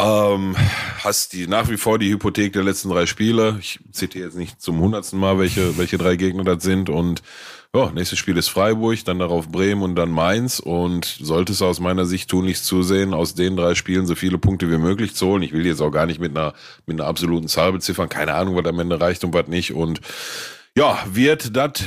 [0.00, 0.56] Ähm,
[1.04, 3.58] hast die nach wie vor die Hypothek der letzten drei Spiele.
[3.60, 6.88] Ich zitiere jetzt nicht zum hundertsten Mal, welche, welche drei Gegner das sind.
[6.88, 7.22] Und
[7.74, 10.58] ja, nächstes Spiel ist Freiburg, dann darauf Bremen und dann Mainz.
[10.58, 14.70] Und solltest du aus meiner Sicht tunlichst zusehen, aus den drei Spielen so viele Punkte
[14.70, 15.42] wie möglich zu holen.
[15.42, 16.54] Ich will jetzt auch gar nicht mit einer,
[16.86, 18.08] mit einer absoluten Zahl beziffern.
[18.08, 19.74] Keine Ahnung, was am Ende reicht und was nicht.
[19.74, 20.00] Und
[20.76, 21.84] ja, wird das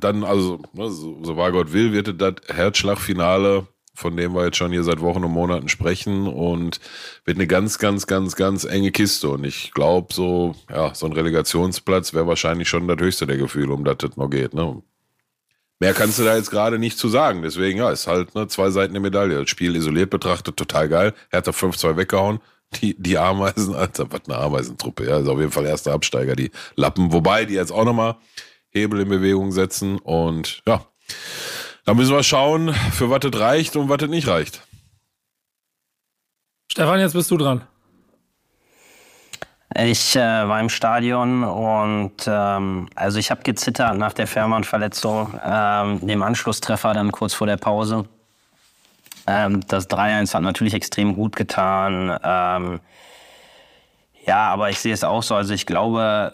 [0.00, 3.66] dann, also, ne, so, so war Gott will, wird das Herzschlagfinale
[4.00, 6.80] von dem wir jetzt schon hier seit Wochen und Monaten sprechen und
[7.24, 9.28] wird eine ganz, ganz, ganz, ganz enge Kiste.
[9.28, 13.72] Und ich glaube, so, ja, so ein Relegationsplatz wäre wahrscheinlich schon das höchste der Gefühle,
[13.72, 14.54] um das das noch geht.
[14.54, 14.82] Ne?
[15.78, 17.42] Mehr kannst du da jetzt gerade nicht zu sagen.
[17.42, 19.38] Deswegen, ja, ist halt ne, zwei Seiten der Medaille.
[19.38, 21.14] Das Spiel isoliert betrachtet, total geil.
[21.30, 22.40] Er da 5-2 weggehauen.
[22.80, 26.52] Die, die Ameisen, Alter, was eine Ameisentruppe, ja, ist auf jeden Fall erster Absteiger, die
[26.76, 27.12] Lappen.
[27.12, 28.16] Wobei die jetzt auch nochmal
[28.70, 30.86] Hebel in Bewegung setzen und ja,
[31.84, 34.62] da müssen wir schauen, für was das reicht und was das nicht reicht.
[36.70, 37.62] Stefan, jetzt bist du dran.
[39.76, 46.06] Ich äh, war im Stadion und ähm, also ich habe gezittert nach der Fährmann-Verletzung, ähm,
[46.06, 48.04] dem Anschlusstreffer dann kurz vor der Pause.
[49.28, 52.18] Ähm, das 3-1 hat natürlich extrem gut getan.
[52.22, 52.80] Ähm,
[54.26, 55.36] ja, aber ich sehe es auch so.
[55.36, 56.32] Also ich glaube,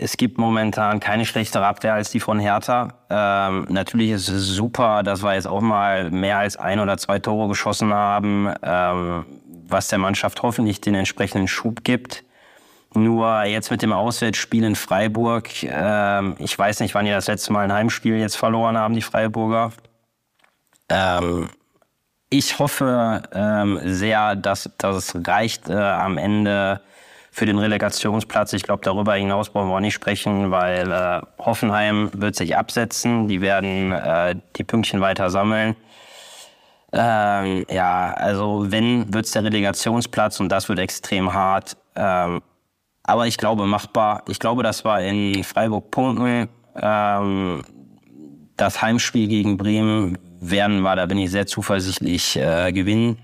[0.00, 2.94] es gibt momentan keine schlechtere Abwehr als die von Hertha.
[3.10, 7.18] Ähm, natürlich ist es super, dass wir jetzt auch mal mehr als ein oder zwei
[7.18, 9.26] Tore geschossen haben, ähm,
[9.66, 12.22] was der Mannschaft hoffentlich den entsprechenden Schub gibt.
[12.94, 17.52] Nur jetzt mit dem Auswärtsspiel in Freiburg, ähm, ich weiß nicht, wann die das letzte
[17.52, 19.72] Mal ein Heimspiel jetzt verloren haben, die Freiburger.
[20.88, 21.50] Ähm,
[22.30, 26.82] ich hoffe ähm, sehr, dass, es reicht äh, am Ende
[27.38, 28.52] für den Relegationsplatz.
[28.52, 33.28] Ich glaube, darüber hinaus wollen wir auch nicht sprechen, weil äh, Hoffenheim wird sich absetzen.
[33.28, 35.76] Die werden äh, die Pünktchen weiter sammeln.
[36.92, 41.76] Ähm, ja, also wenn, wird es der Relegationsplatz und das wird extrem hart.
[41.94, 42.42] Ähm,
[43.04, 44.24] aber ich glaube machbar.
[44.28, 46.48] Ich glaube, dass wir in Freiburg punkten.
[46.74, 47.62] Ähm,
[48.56, 53.18] das Heimspiel gegen Bremen werden wir, da bin ich sehr zuversichtlich, äh, gewinnen.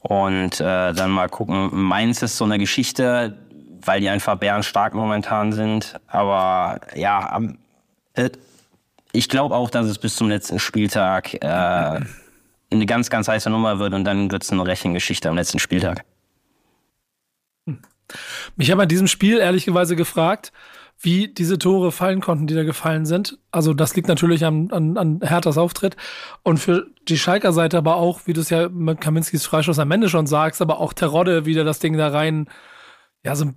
[0.00, 3.36] Und äh, dann mal gucken, Mainz ist so eine Geschichte,
[3.84, 5.98] weil die einfach bärenstark momentan sind.
[6.06, 7.40] Aber ja,
[8.14, 8.30] äh,
[9.12, 12.00] ich glaube auch, dass es bis zum letzten Spieltag äh,
[12.70, 16.04] eine ganz, ganz heiße Nummer wird und dann wird es eine Rechengeschichte am letzten Spieltag.
[18.56, 20.52] Mich habe an diesem Spiel ehrlicherweise gefragt,
[21.00, 23.38] wie diese Tore fallen konnten, die da gefallen sind.
[23.52, 25.96] Also das liegt natürlich an, an, an Herthas Auftritt.
[26.42, 29.90] Und für die Schalker Seite aber auch, wie du es ja mit Kaminskis Freischuss am
[29.92, 32.48] Ende schon sagst, aber auch Terodde wieder das Ding da rein,
[33.24, 33.54] ja, so ein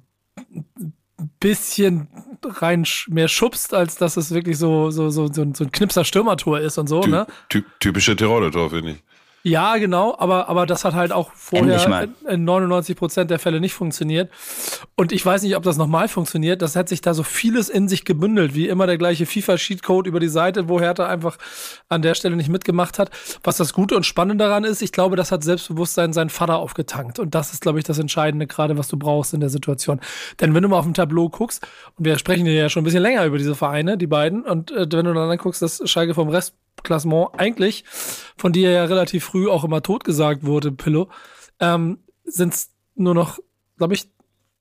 [1.39, 2.07] bisschen
[2.43, 6.77] rein mehr schubst, als dass es wirklich so, so, so, so, ein Knipser Stürmertor ist
[6.77, 7.27] und so, Ty ne?
[7.49, 9.03] Ty typische Terodde-Tor, finde ich.
[9.43, 13.73] Ja, genau, aber, aber das hat halt auch vorher in 99 Prozent der Fälle nicht
[13.73, 14.29] funktioniert.
[14.95, 16.61] Und ich weiß nicht, ob das nochmal funktioniert.
[16.61, 20.19] Das hat sich da so vieles in sich gebündelt, wie immer der gleiche FIFA-Sheetcode über
[20.19, 21.37] die Seite, wo Hertha einfach
[21.89, 23.09] an der Stelle nicht mitgemacht hat.
[23.43, 27.17] Was das Gute und Spannende daran ist, ich glaube, das hat Selbstbewusstsein sein Vater aufgetankt.
[27.17, 29.99] Und das ist, glaube ich, das Entscheidende, gerade was du brauchst in der Situation.
[30.39, 31.65] Denn wenn du mal auf dem Tableau guckst,
[31.97, 34.85] und wir sprechen ja schon ein bisschen länger über diese Vereine, die beiden, und äh,
[34.91, 37.83] wenn du dann guckst, dass Schalke vom Rest Klassement eigentlich,
[38.37, 41.09] von dir ja relativ früh auch immer totgesagt wurde, Pillow,
[41.59, 43.39] ähm, sind es nur noch,
[43.77, 44.09] glaube ich,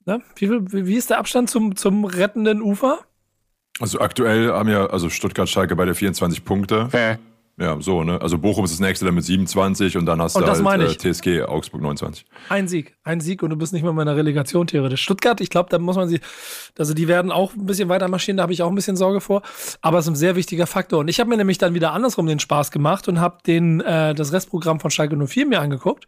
[0.06, 0.22] ne?
[0.36, 3.00] wie, wie, wie ist der Abstand zum, zum rettenden Ufer?
[3.78, 6.84] Also aktuell haben ja, also Stuttgart Schalke bei der 24 Punkte.
[6.86, 7.18] Okay.
[7.60, 8.18] Ja, so, ne?
[8.22, 11.12] Also Bochum ist das nächste dann mit 27 und dann hast und du halt äh,
[11.12, 12.24] TSG Augsburg 29.
[12.48, 15.02] Ein Sieg, ein Sieg und du bist nicht mehr in meiner Relegation theoretisch.
[15.02, 16.20] Stuttgart, ich glaube, da muss man sie,
[16.78, 19.20] also die werden auch ein bisschen weiter marschieren, da habe ich auch ein bisschen Sorge
[19.20, 19.42] vor,
[19.82, 21.00] aber es ist ein sehr wichtiger Faktor.
[21.00, 24.14] Und ich habe mir nämlich dann wieder andersrum den Spaß gemacht und habe den äh,
[24.14, 26.06] das Restprogramm von Schalke 04 mir angeguckt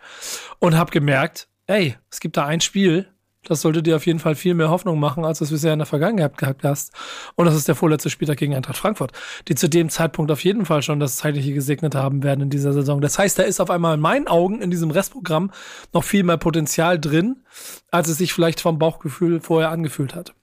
[0.59, 3.09] und habe gemerkt, ey, es gibt da ein Spiel,
[3.45, 5.81] das sollte dir auf jeden Fall viel mehr Hoffnung machen, als du es bisher in
[5.81, 6.93] der Vergangenheit gehabt hast.
[7.35, 9.13] Und das ist der vorletzte Spieltag gegen Eintracht Frankfurt,
[9.49, 12.73] die zu dem Zeitpunkt auf jeden Fall schon das Zeitliche gesegnet haben werden in dieser
[12.73, 13.01] Saison.
[13.01, 15.51] Das heißt, da ist auf einmal in meinen Augen in diesem Restprogramm
[15.93, 17.43] noch viel mehr Potenzial drin,
[17.91, 20.35] als es sich vielleicht vom Bauchgefühl vorher angefühlt hat.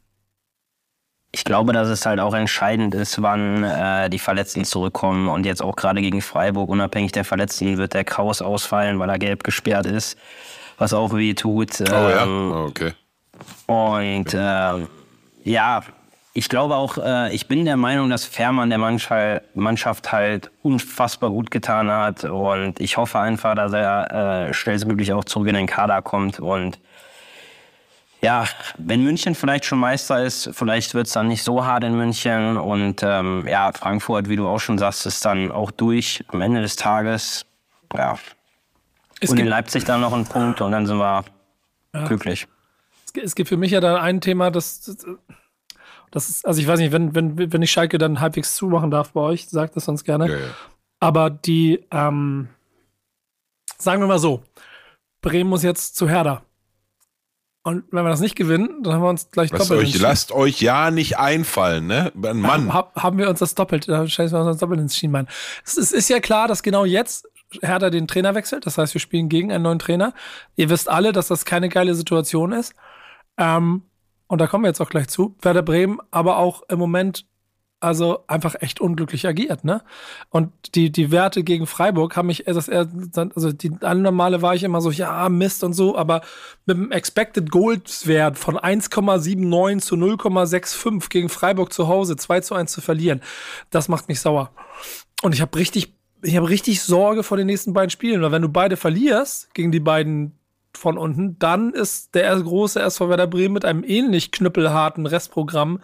[1.31, 5.29] Ich glaube, dass es halt auch entscheidend ist, wann äh, die Verletzten zurückkommen.
[5.29, 9.19] Und jetzt auch gerade gegen Freiburg, unabhängig der Verletzten, wird der Kraus ausfallen, weil er
[9.19, 10.17] gelb gesperrt ist
[10.79, 11.81] was auch weh tut.
[11.81, 12.93] Oh ja, ähm, oh, okay.
[13.67, 14.87] Und äh,
[15.43, 15.83] ja,
[16.33, 21.29] ich glaube auch, äh, ich bin der Meinung, dass Fährmann der Mannschaft, Mannschaft halt unfassbar
[21.29, 22.23] gut getan hat.
[22.23, 26.39] Und ich hoffe einfach, dass er äh, schnellstmöglich auch zurück in den Kader kommt.
[26.39, 26.79] Und
[28.21, 28.45] ja,
[28.77, 32.57] wenn München vielleicht schon Meister ist, vielleicht wird es dann nicht so hart in München.
[32.57, 36.61] Und ähm, ja, Frankfurt, wie du auch schon sagst, ist dann auch durch am Ende
[36.61, 37.45] des Tages.
[37.93, 38.17] Ja.
[39.19, 41.23] Es und in gibt- Leipzig dann noch ein Punkt und dann sind wir
[42.07, 42.47] glücklich.
[43.05, 45.05] Es gibt- Es für mich ja da ein Thema, das, das-
[46.11, 49.11] das ist, also ich weiß nicht, wenn, wenn, wenn ich Schalke dann halbwegs zumachen darf
[49.11, 50.27] bei euch, sagt das sonst gerne.
[50.29, 50.45] Ja, ja.
[50.99, 52.49] Aber die, ähm,
[53.77, 54.43] sagen wir mal so,
[55.21, 56.43] Bremen muss jetzt zu Herder.
[57.63, 60.31] Und wenn wir das nicht gewinnen, dann haben wir uns gleich Lasst doppelt euch, lasst
[60.31, 62.11] euch ja nicht einfallen, ne?
[62.15, 62.73] Mann.
[62.73, 65.27] Hab, haben wir uns das doppelt, scheiße, wir uns das doppelt ins Schienbein.
[65.65, 67.27] Es ist, ist ja klar, dass genau jetzt
[67.61, 68.65] Hertha den Trainer wechselt.
[68.65, 70.13] Das heißt, wir spielen gegen einen neuen Trainer.
[70.55, 72.73] Ihr wisst alle, dass das keine geile Situation ist.
[73.37, 73.83] Ähm,
[74.27, 75.35] und da kommen wir jetzt auch gleich zu.
[75.41, 77.25] Werder Bremen, aber auch im Moment
[77.81, 79.81] also einfach echt unglücklich agiert, ne?
[80.29, 84.63] Und die, die Werte gegen Freiburg haben mich, das, also die anderen Male war ich
[84.63, 86.21] immer so, ja, Mist und so, aber
[86.65, 92.55] mit einem Expected Goals Wert von 1,79 zu 0,65 gegen Freiburg zu Hause 2 zu
[92.55, 93.21] 1 zu verlieren,
[93.69, 94.51] das macht mich sauer.
[95.21, 98.41] Und ich habe richtig, ich habe richtig Sorge vor den nächsten beiden Spielen, weil wenn
[98.41, 100.37] du beide verlierst gegen die beiden
[100.75, 105.81] von unten, dann ist der große SV Werder Bremen mit einem ähnlich knüppelharten Restprogramm,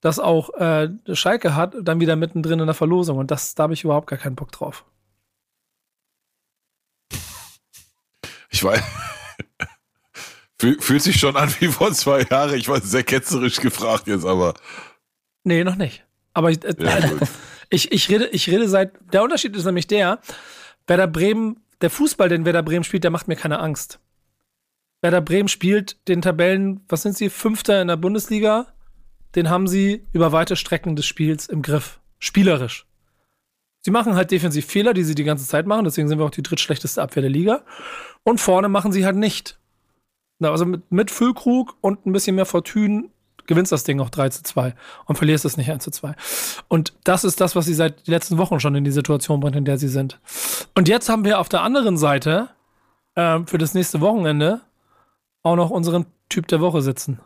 [0.00, 3.18] das auch äh, Schalke hat, dann wieder mittendrin in der Verlosung.
[3.18, 4.84] Und das, da habe ich überhaupt gar keinen Bock drauf.
[8.50, 8.82] Ich weiß.
[10.58, 12.54] Fühl- Fühlt sich schon an wie vor zwei Jahren.
[12.54, 14.54] Ich war sehr ketzerisch gefragt jetzt, aber.
[15.44, 16.04] Nee, noch nicht.
[16.34, 16.98] Aber ich, äh, Ja.
[17.70, 18.92] ich, ich, rede, ich rede seit.
[19.12, 20.20] Der Unterschied ist nämlich der,
[20.86, 24.00] Werder Bremen, der Fußball, den Werder Bremen spielt, der macht mir keine Angst.
[25.02, 28.66] Werder Bremen spielt den Tabellen, was sind sie, Fünfter in der Bundesliga.
[29.34, 32.00] Den haben sie über weite Strecken des Spiels im Griff.
[32.18, 32.86] Spielerisch.
[33.82, 36.30] Sie machen halt defensiv Fehler, die sie die ganze Zeit machen, deswegen sind wir auch
[36.30, 37.64] die drittschlechteste Abwehr der Liga.
[38.24, 39.58] Und vorne machen sie halt nicht.
[40.38, 43.10] Na, also mit, mit Füllkrug und ein bisschen mehr Fortune
[43.50, 44.74] gewinnst das Ding auch 3 zu 2
[45.06, 46.14] und verlierst es nicht 1 zu 2.
[46.68, 49.56] Und das ist das, was sie seit den letzten Wochen schon in die Situation bringt,
[49.56, 50.20] in der sie sind.
[50.76, 52.48] Und jetzt haben wir auf der anderen Seite
[53.16, 54.60] ähm, für das nächste Wochenende
[55.42, 57.18] auch noch unseren Typ der Woche sitzen.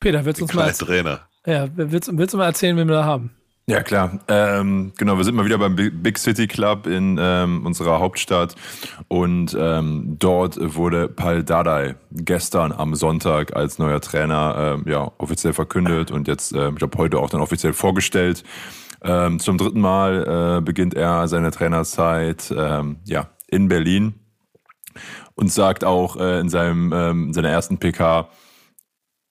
[0.00, 1.28] Peter, willst du uns mal, Trainer.
[1.44, 3.36] ja, willst, willst du mal erzählen, wen wir da haben?
[3.68, 4.18] Ja, klar.
[4.26, 8.56] Ähm, genau, wir sind mal wieder beim Bi- Big City Club in ähm, unserer Hauptstadt
[9.06, 15.52] und ähm, dort wurde Pal Dardai gestern am Sonntag als neuer Trainer ähm, ja, offiziell
[15.52, 18.42] verkündet und jetzt, ähm, ich glaube, heute auch dann offiziell vorgestellt.
[19.04, 24.14] Ähm, zum dritten Mal äh, beginnt er seine Trainerzeit ähm, ja, in Berlin
[25.36, 28.28] und sagt auch äh, in, seinem, ähm, in seiner ersten PK,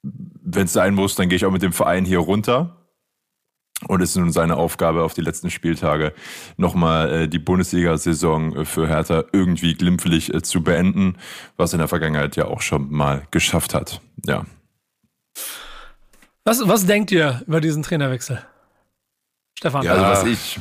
[0.03, 2.77] wenn es sein muss, dann gehe ich auch mit dem Verein hier runter.
[3.87, 6.13] Und es ist nun seine Aufgabe auf die letzten Spieltage
[6.57, 11.17] nochmal äh, die Bundesliga-Saison äh, für Hertha irgendwie glimpflich äh, zu beenden,
[11.57, 14.01] was in der Vergangenheit ja auch schon mal geschafft hat.
[14.25, 14.45] Ja.
[16.43, 18.43] Was, was denkt ihr über diesen Trainerwechsel?
[19.57, 19.83] Stefan.
[19.83, 20.59] Ja, Also was ich.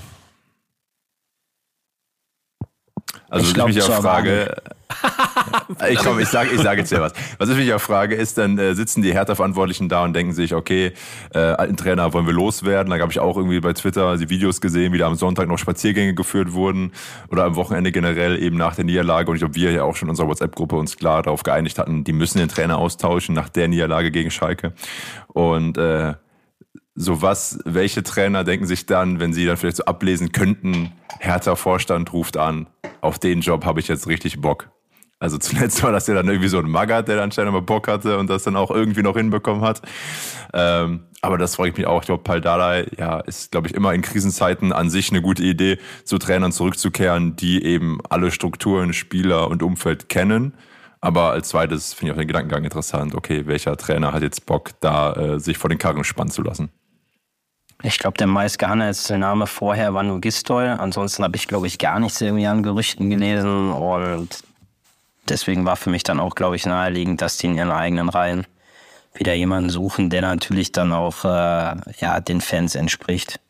[3.29, 4.57] Also Ich was glaub, ich mich auch frage.
[5.91, 7.13] ich komm, ich sage ich sag jetzt ja was.
[7.39, 10.53] Was ich mich auch frage, ist, dann äh, sitzen die Hertha-Verantwortlichen da und denken sich,
[10.55, 10.93] okay,
[11.33, 12.91] äh, alten Trainer wollen wir loswerden.
[12.91, 15.59] Da habe ich auch irgendwie bei Twitter die Videos gesehen, wie da am Sonntag noch
[15.59, 16.93] Spaziergänge geführt wurden
[17.31, 19.31] oder am Wochenende generell eben nach der Niederlage.
[19.31, 22.03] Und ich glaube, wir ja auch schon in unserer WhatsApp-Gruppe uns klar darauf geeinigt hatten,
[22.03, 24.73] die müssen den Trainer austauschen nach der Niederlage gegen Schalke.
[25.29, 26.15] Und äh,
[27.01, 31.57] so was, welche Trainer denken sich dann, wenn sie dann vielleicht so ablesen könnten, Hertha
[31.57, 32.67] Vorstand ruft an,
[33.01, 34.71] auf den Job habe ich jetzt richtig Bock.
[35.19, 37.89] Also zuletzt war das ja dann irgendwie so ein Magath, der dann anscheinend mal Bock
[37.89, 39.81] hatte und das dann auch irgendwie noch hinbekommen hat.
[40.53, 42.03] Ähm, aber das freue ich mich auch.
[42.03, 45.79] Ich glaube, Paldada ja, ist, glaube ich, immer in Krisenzeiten an sich eine gute Idee,
[46.05, 50.55] zu Trainern zurückzukehren, die eben alle Strukturen, Spieler und Umfeld kennen.
[51.01, 53.15] Aber als zweites finde ich auch den Gedankengang interessant.
[53.15, 56.71] Okay, welcher Trainer hat jetzt Bock, da äh, sich vor den Karren spannen zu lassen?
[57.83, 60.67] Ich glaube, der meistgehandelste Name vorher war nur Gistol.
[60.67, 63.73] Ansonsten habe ich, glaube ich, gar nichts irgendwie an Gerüchten gelesen.
[63.73, 64.43] Und
[65.29, 68.47] deswegen war für mich dann auch, glaube ich, naheliegend, dass die in ihren eigenen Reihen
[69.15, 73.41] wieder jemanden suchen, der natürlich dann auch äh, ja, den Fans entspricht.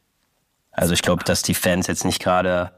[0.71, 2.73] Also ich glaube, dass die Fans jetzt nicht gerade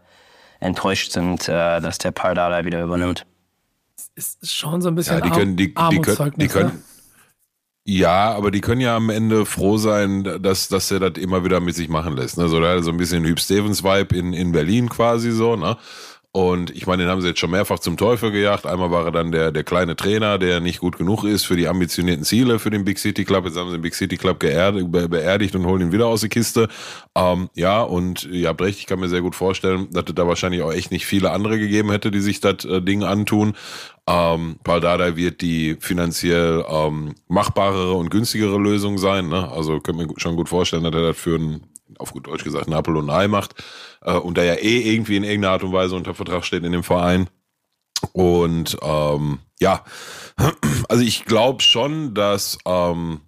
[0.58, 3.26] enttäuscht sind, äh, dass der Pardada wieder übernimmt.
[4.14, 6.82] ist schon so ein bisschen Ja, die können, die, die, können, die können, ne?
[7.84, 11.58] Ja, aber die können ja am Ende froh sein, dass, dass er das immer wieder
[11.60, 12.38] mit sich machen lässt.
[12.38, 12.48] Ne?
[12.48, 15.76] So, da so ein bisschen Hüb Stevens Vibe in, in Berlin quasi so, ne?
[16.34, 18.64] Und ich meine, den haben sie jetzt schon mehrfach zum Teufel gejagt.
[18.64, 21.68] Einmal war er dann der, der kleine Trainer, der nicht gut genug ist für die
[21.68, 23.44] ambitionierten Ziele für den Big City Club.
[23.44, 26.30] Jetzt haben sie den Big City Club geerdigt, beerdigt und holen ihn wieder aus der
[26.30, 26.68] Kiste.
[27.14, 30.26] Ähm, ja, und ihr habt recht, ich kann mir sehr gut vorstellen, dass es da
[30.26, 33.54] wahrscheinlich auch echt nicht viele andere gegeben hätte, die sich das äh, Ding antun.
[34.06, 39.28] Ähm, Paul Dardai wird die finanziell ähm, machbarere und günstigere Lösung sein.
[39.28, 39.50] Ne?
[39.52, 41.60] Also könnt mir schon gut vorstellen, dass er das für ein,
[41.98, 43.54] auf gut Deutsch gesagt, Ei macht
[44.02, 46.72] äh, und der ja eh irgendwie in irgendeiner Art und Weise unter Vertrag steht in
[46.72, 47.28] dem Verein.
[48.12, 49.84] Und ähm, ja,
[50.88, 53.20] also ich glaube schon, dass ähm,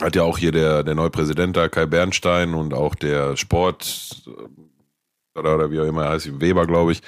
[0.00, 4.22] hat ja auch hier der, der neue Präsident da, Kai Bernstein und auch der Sport
[5.34, 7.02] oder, oder wie auch immer er heißt, Weber, glaube ich,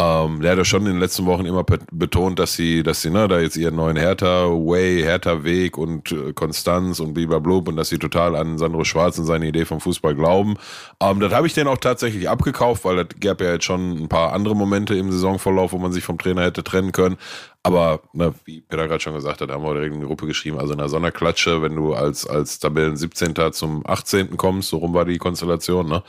[0.00, 3.10] ähm, der hat ja schon in den letzten Wochen immer betont, dass sie, dass sie,
[3.10, 7.98] ne, da jetzt ihren neuen Hertha-Way, Hertha-Weg und äh, Konstanz und Blub und dass sie
[7.98, 10.54] total an Sandro Schwarz und seine Idee vom Fußball glauben.
[11.00, 14.08] Ähm, das habe ich denen auch tatsächlich abgekauft, weil das gab ja jetzt schon ein
[14.08, 17.16] paar andere Momente im Saisonverlauf, wo man sich vom Trainer hätte trennen können.
[17.64, 20.60] Aber ne, wie Peter gerade schon gesagt hat, haben wir direkt in die Gruppe geschrieben,
[20.60, 23.34] also in einer Sonderklatsche, wenn du als, als Tabellen 17.
[23.52, 24.36] zum 18.
[24.36, 26.04] kommst, so rum war die Konstellation, ne?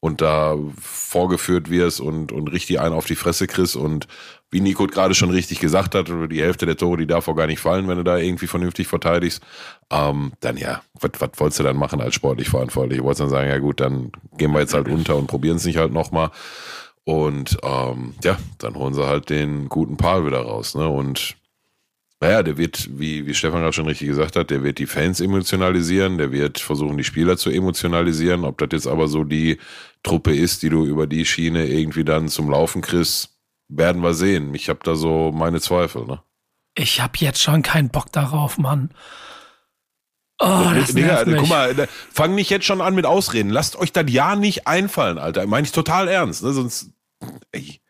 [0.00, 4.06] Und da vorgeführt wirst und, und richtig einen auf die Fresse kriegst und
[4.50, 7.60] wie Nico gerade schon richtig gesagt hat, die Hälfte der Tore, die davor gar nicht
[7.60, 9.42] fallen, wenn du da irgendwie vernünftig verteidigst,
[9.90, 12.98] ähm, dann ja, was, wolltest du dann machen als sportlich verantwortlich?
[12.98, 15.64] Ich wollte dann sagen, ja gut, dann gehen wir jetzt halt unter und probieren es
[15.64, 16.30] nicht halt nochmal.
[17.04, 20.74] Und ähm, ja, dann holen sie halt den guten Paul wieder raus.
[20.74, 20.88] Ne?
[20.88, 21.36] Und
[22.20, 25.20] naja, der wird, wie, wie Stefan gerade schon richtig gesagt hat, der wird die Fans
[25.20, 28.44] emotionalisieren, der wird versuchen, die Spieler zu emotionalisieren.
[28.44, 29.58] Ob das jetzt aber so die
[30.02, 33.36] Truppe ist, die du über die Schiene irgendwie dann zum Laufen kriegst,
[33.68, 34.52] werden wir sehen.
[34.54, 36.20] Ich habe da so meine Zweifel, ne?
[36.74, 38.90] Ich habe jetzt schon keinen Bock darauf, Mann.
[40.40, 43.50] Oh, das Digga, guck mal, fang nicht jetzt schon an mit Ausreden.
[43.50, 45.46] Lasst euch das ja nicht einfallen, Alter.
[45.46, 46.52] Meine ich total ernst, ne?
[46.52, 46.90] Sonst,
[47.50, 47.80] ey.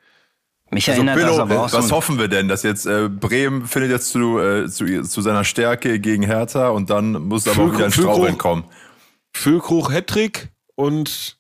[0.70, 3.09] Mich also, erinnert Pillow, das aber auch Was so hoffen wir denn, dass jetzt äh,
[3.09, 7.62] Bremen findet jetzt zu, äh, zu, zu seiner Stärke gegen Hertha und dann muss aber
[7.62, 8.64] auch wieder ein Strauch kommen.
[9.33, 11.38] Füllkrug Hattrick und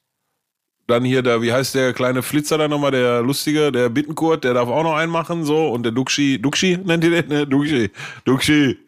[0.86, 4.54] dann hier der, wie heißt der kleine Flitzer da nochmal, der lustige, der Bittenkurt, der
[4.54, 7.46] darf auch noch einen machen, so und der Duxi, Duxi nennt ihr den, ne?
[7.46, 7.90] Duxi,
[8.24, 8.78] Duxi.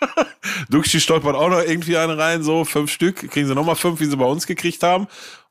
[0.70, 4.04] Duxi stolpert auch noch irgendwie einen rein, so fünf Stück, kriegen sie nochmal fünf, wie
[4.04, 5.08] sie bei uns gekriegt haben.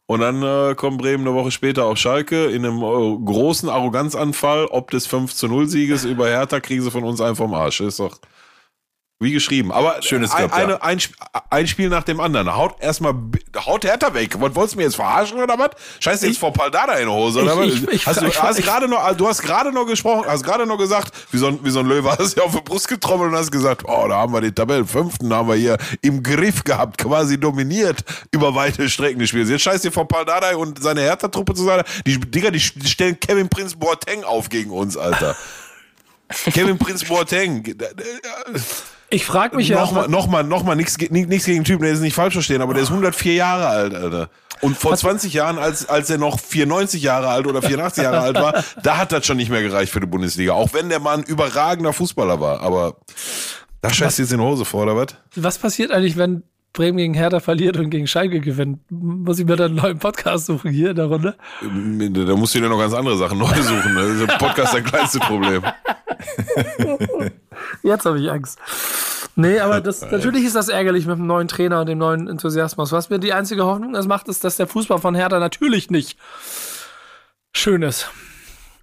[0.10, 4.65] Und dann äh, kommt Bremen eine Woche später auf Schalke in einem äh, großen Arroganzanfall,
[4.65, 7.80] ob des 5 zu 0 Sieges über Hertha kriegen sie von uns einen vom Arsch.
[7.80, 8.17] Ist doch
[9.22, 9.72] wie geschrieben.
[9.72, 10.82] Aber Schönes ein, eine, ja.
[10.82, 11.00] ein,
[11.50, 12.56] ein, Spiel nach dem anderen.
[12.56, 13.14] Haut erstmal,
[13.66, 14.36] haut Hertha weg.
[14.40, 15.72] Was wolltest du mir jetzt verarschen oder was?
[16.00, 17.94] Scheiße jetzt vor Paldada in die Hose oder ich, was?
[17.94, 21.14] Ich, hast du, hast gerade noch, du hast gerade noch gesprochen, hast gerade noch gesagt,
[21.32, 23.52] wie so ein, wie so ein Löwe, hast du auf die Brust getrommelt und hast
[23.52, 28.06] gesagt, oh, da haben wir den Tabellenfünften, haben wir hier im Griff gehabt, quasi dominiert
[28.32, 29.50] über weite Strecken des Spiels.
[29.50, 33.20] Jetzt scheiß dir vor Paldada und seine Hertha-Truppe zu sagen, die, Digga, die, die stellen
[33.20, 35.36] Kevin Prince Boateng auf gegen uns, Alter.
[36.54, 37.76] Kevin Prince Boateng.
[39.12, 39.80] Ich frage mich ja.
[39.80, 42.84] Nochmal, nochmal, nochmal, nichts, nichts gegen den Typen, der ist nicht falsch verstehen, aber der
[42.84, 44.30] ist 104 Jahre alt, Alter.
[44.62, 48.36] Und vor 20 Jahren, als, als er noch 94 Jahre alt oder 84 Jahre alt
[48.36, 50.54] war, da hat das schon nicht mehr gereicht für die Bundesliga.
[50.54, 52.62] Auch wenn der Mann überragender Fußballer war.
[52.62, 52.98] Aber
[53.82, 55.15] da scheißt jetzt in Hose vor, oder was?
[55.36, 56.43] Was passiert eigentlich, wenn
[56.74, 60.45] Bremen gegen Hertha verliert und gegen Schalke gewinnt, muss ich mir dann einen neuen Podcast
[60.45, 61.36] suchen hier in der Runde?
[61.62, 63.95] Da musst du dir noch ganz andere Sachen neu suchen.
[63.95, 65.63] Das ist der Podcast das kleinste Problem.
[67.84, 68.60] Jetzt habe ich Angst.
[69.36, 72.92] Nee, aber das, natürlich ist das ärgerlich mit dem neuen Trainer und dem neuen Enthusiasmus.
[72.92, 76.18] Was mir die einzige Hoffnung das macht, ist, dass der Fußball von Hertha natürlich nicht
[77.54, 78.10] schön ist.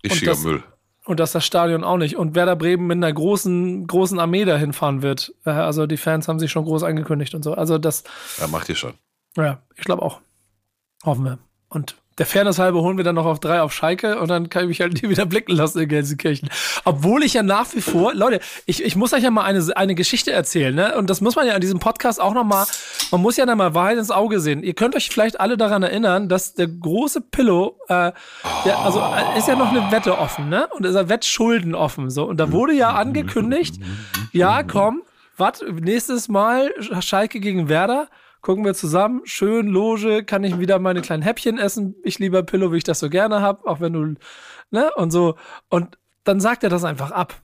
[0.04, 0.62] Richtiger Müll.
[1.04, 2.16] Und dass das Stadion auch nicht.
[2.16, 5.32] Und Werder Bremen mit einer großen, großen Armee dahin fahren wird.
[5.44, 7.54] Äh, also die Fans haben sich schon groß angekündigt und so.
[7.54, 8.02] Also das.
[8.40, 8.94] Ja, macht ihr schon.
[9.36, 10.20] Ja, ich glaube auch.
[11.04, 11.38] Hoffen wir.
[11.68, 14.62] Und der Fairness halber holen wir dann noch auf drei auf Schalke und dann kann
[14.62, 16.48] ich mich halt nie wieder blicken lassen in Gelsenkirchen.
[16.84, 19.94] Obwohl ich ja nach wie vor, Leute, ich, ich muss euch ja mal eine, eine
[19.94, 20.96] Geschichte erzählen, ne?
[20.96, 22.66] Und das muss man ja an diesem Podcast auch noch mal,
[23.10, 24.62] man muss ja dann mal Wahrheit ins Auge sehen.
[24.62, 28.12] Ihr könnt euch vielleicht alle daran erinnern, dass der große Pillow, äh,
[28.64, 30.68] der, also äh, ist ja noch eine Wette offen, ne?
[30.68, 32.24] Und ist ja Wettschulden offen, so.
[32.24, 33.76] Und da wurde ja angekündigt,
[34.32, 35.02] ja, komm,
[35.36, 38.08] was, nächstes Mal Schalke gegen Werder,
[38.46, 41.96] gucken wir zusammen, schön, Loge, kann ich wieder meine kleinen Häppchen essen.
[42.04, 44.14] Ich lieber Pillow, wie ich das so gerne habe, auch wenn du,
[44.70, 45.36] ne, und so.
[45.68, 47.42] Und dann sagt er das einfach ab.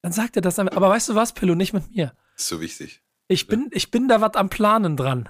[0.00, 0.78] Dann sagt er das einfach.
[0.78, 2.14] Aber weißt du was, Pillow, nicht mit mir.
[2.38, 3.02] Ist so wichtig.
[3.28, 5.28] Ich bin, ich bin da was am Planen dran.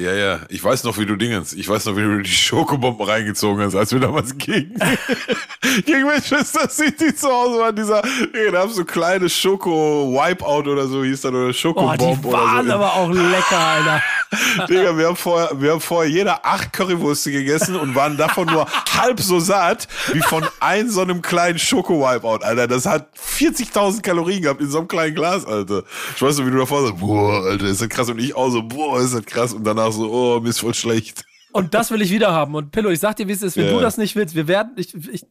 [0.00, 3.04] Ja, ja, ich weiß noch, wie du Dingens, ich weiß noch, wie du die Schokobomben
[3.04, 4.78] reingezogen hast, als wir damals gegen,
[5.86, 8.02] gegen Manchester City zu Hause waren, dieser,
[8.52, 12.68] da haben so kleine Schoko-Wipeout oder so hieß das, oder Schokobomb oh, die waren oder
[12.68, 12.74] so.
[12.74, 14.02] aber auch lecker, Alter.
[14.68, 18.66] Digga, wir haben vorher, wir haben vorher jeder acht Currywürste gegessen und waren davon nur
[18.96, 22.68] halb so satt wie von einem so einem kleinen Schoko-Wipeout, Alter.
[22.68, 25.82] Das hat 40.000 Kalorien gehabt in so einem kleinen Glas, Alter.
[26.14, 28.10] Ich weiß noch, wie du davor sagst, boah, Alter, ist das krass.
[28.10, 29.52] Und ich auch so, boah, ist das krass.
[29.54, 31.24] Und danach so, oh, mir ist voll schlecht.
[31.52, 32.54] Und das will ich wieder haben.
[32.54, 33.72] Und Pillow, ich sag dir, wie es ist, wenn Ja.
[33.72, 35.24] du das nicht willst, wir werden, ich, ich,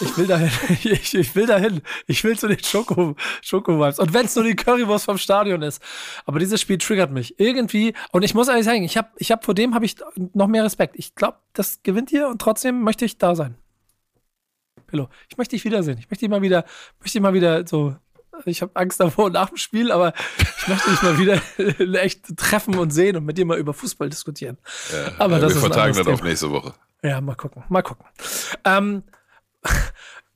[0.00, 0.50] ich will dahin,
[0.82, 3.98] ich, ich will dahin, ich will zu den Schoko, Schoko-Vibes.
[3.98, 5.82] Und wenn es nur die Currywurst vom Stadion ist.
[6.24, 7.38] Aber dieses Spiel triggert mich.
[7.38, 9.96] Irgendwie, und ich muss ehrlich sagen, ich habe ich hab, vor dem habe ich
[10.32, 10.94] noch mehr Respekt.
[10.96, 13.56] Ich glaube, das gewinnt ihr und trotzdem möchte ich da sein.
[14.86, 15.98] Pillow, ich möchte dich wiedersehen.
[15.98, 16.64] Ich möchte dich mal wieder,
[16.98, 17.94] möchte dich mal wieder so,
[18.46, 20.12] ich habe Angst davor nach dem Spiel, aber
[20.58, 21.40] ich möchte dich mal wieder
[22.02, 24.58] echt treffen und sehen und mit dir mal über Fußball diskutieren.
[25.18, 26.74] aber Ja, das wir ist vertagen das auf nächste Woche.
[27.02, 28.04] Ja, mal gucken, mal gucken.
[28.64, 29.02] Ähm,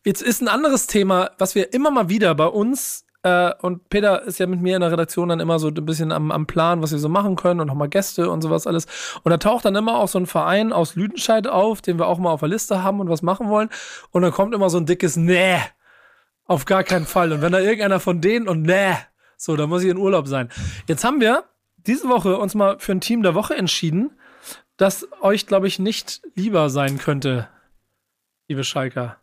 [0.05, 4.22] jetzt ist ein anderes Thema, was wir immer mal wieder bei uns, äh, und Peter
[4.22, 6.82] ist ja mit mir in der Redaktion dann immer so ein bisschen am, am Plan,
[6.82, 8.86] was wir so machen können und nochmal Gäste und sowas alles.
[9.22, 12.18] Und da taucht dann immer auch so ein Verein aus Lüdenscheid auf, den wir auch
[12.18, 13.70] mal auf der Liste haben und was machen wollen.
[14.11, 15.59] Und dann kommt immer so ein dickes Nee,
[16.47, 17.32] auf gar keinen Fall.
[17.32, 18.97] Und wenn da irgendeiner von denen und Nee,
[19.36, 20.51] so, dann muss ich in Urlaub sein.
[20.86, 21.45] Jetzt haben wir
[21.76, 24.12] diese Woche uns mal für ein Team der Woche entschieden,
[24.76, 27.49] das euch, glaube ich, nicht lieber sein könnte,
[28.49, 29.18] liebe Schalker.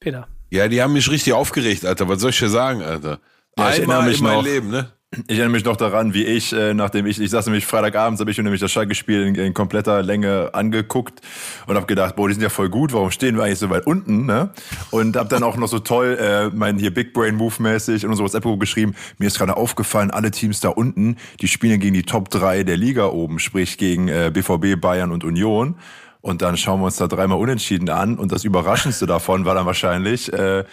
[0.00, 0.28] Peter.
[0.50, 2.08] Ja, die haben mich richtig aufgeregt, Alter.
[2.08, 3.20] Was soll ich dir sagen, Alter?
[3.56, 4.42] Ja, ich erinnere Einmal mich in noch.
[4.42, 4.92] Leben, ne?
[5.26, 8.30] Ich erinnere mich noch daran, wie ich, äh, nachdem ich, ich saß nämlich Freitagabends, habe
[8.30, 11.20] ich mir nämlich das Schalke-Spiel in, in kompletter Länge angeguckt
[11.66, 13.86] und habe gedacht, boah, die sind ja voll gut, warum stehen wir eigentlich so weit
[13.86, 14.50] unten, ne?
[14.90, 18.10] Und habe dann auch noch so toll äh, mein hier Big Brain Move mäßig in
[18.10, 22.02] unser WhatsApp geschrieben, mir ist gerade aufgefallen, alle Teams da unten, die spielen gegen die
[22.02, 25.76] Top 3 der Liga oben, sprich gegen äh, BVB, Bayern und Union.
[26.20, 28.16] Und dann schauen wir uns da dreimal unentschieden an.
[28.16, 30.64] Und das Überraschendste davon war dann wahrscheinlich, äh,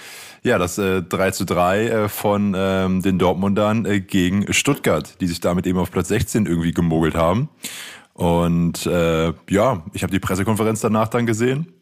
[0.43, 5.27] ja, das äh, 3 zu 3 äh, von ähm, den Dortmundern äh, gegen Stuttgart, die
[5.27, 7.49] sich damit eben auf Platz 16 irgendwie gemogelt haben.
[8.13, 11.73] Und äh, ja, ich habe die Pressekonferenz danach dann gesehen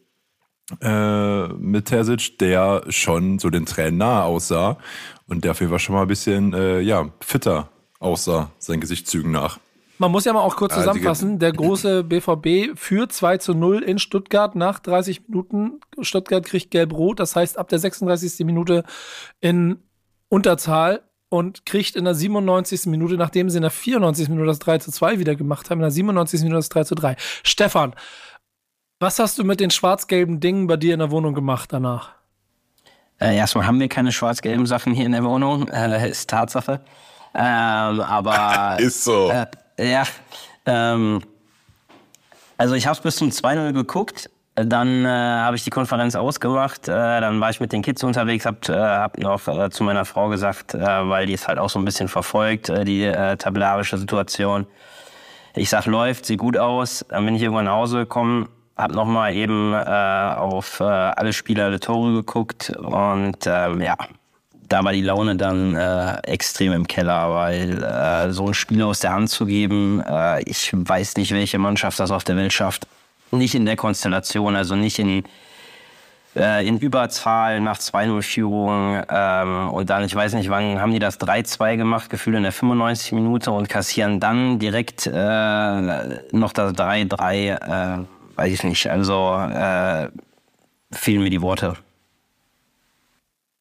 [0.80, 4.78] äh, mit Terzic, der schon so den Tränen nahe aussah
[5.26, 9.32] und der auf jeden Fall schon mal ein bisschen äh, ja, fitter aussah, seinen Gesichtszügen
[9.32, 9.58] nach.
[10.00, 11.38] Man muss ja mal auch kurz Ja, die zusammenfassen.
[11.38, 15.80] Der große BVB führt 2 zu 0 in Stuttgart nach 30 Minuten.
[16.00, 17.20] Stuttgart kriegt gelb-rot.
[17.20, 18.46] Das heißt, ab der 36.
[18.46, 18.84] Minute
[19.40, 19.78] in
[20.30, 22.86] Unterzahl und kriegt in der 97.
[22.86, 24.30] Minute, nachdem sie in der 94.
[24.30, 26.40] Minute das 3 zu 2 wieder gemacht haben, in der 97.
[26.44, 27.16] Minute das 3 zu 3.
[27.42, 27.94] Stefan,
[29.00, 32.12] was hast du mit den schwarz-gelben Dingen bei dir in der Wohnung gemacht danach?
[33.18, 36.80] Äh, erstmal haben wir keine schwarz-gelben Sachen hier in der Wohnung, äh, ist Tatsache.
[37.34, 39.30] Ähm, aber Ist so.
[39.30, 39.46] Äh,
[39.80, 40.04] ja,
[40.66, 41.22] ähm,
[42.56, 47.20] also ich habe bis zum 2-0 geguckt, dann äh, habe ich die Konferenz ausgemacht, äh,
[47.20, 50.28] dann war ich mit den Kids unterwegs, habe äh, hab noch äh, zu meiner Frau
[50.28, 53.96] gesagt, äh, weil die es halt auch so ein bisschen verfolgt, äh, die äh, tabellarische
[53.96, 54.66] Situation.
[55.54, 57.04] Ich sag, läuft, sieht gut aus.
[57.08, 61.80] Dann bin ich irgendwann nach Hause gekommen, hab noch mal eben auf alle Spieler, alle
[61.80, 63.96] Tore geguckt und ähm, ja,
[64.70, 69.00] da war die Laune dann äh, extrem im Keller, weil äh, so ein Spiel aus
[69.00, 72.86] der Hand zu geben, äh, ich weiß nicht, welche Mannschaft das auf der Welt schafft.
[73.32, 75.24] Nicht in der Konstellation, also nicht in,
[76.36, 79.02] äh, in Überzahl nach 2-0-Führung.
[79.10, 82.52] Ähm, und dann, ich weiß nicht, wann haben die das 3-2 gemacht, gefühlt in der
[82.52, 87.98] 95 Minute und kassieren dann direkt äh, noch das 3-3.
[88.02, 88.04] Äh,
[88.36, 89.36] weiß ich nicht, also
[90.92, 91.76] fehlen mir die Worte.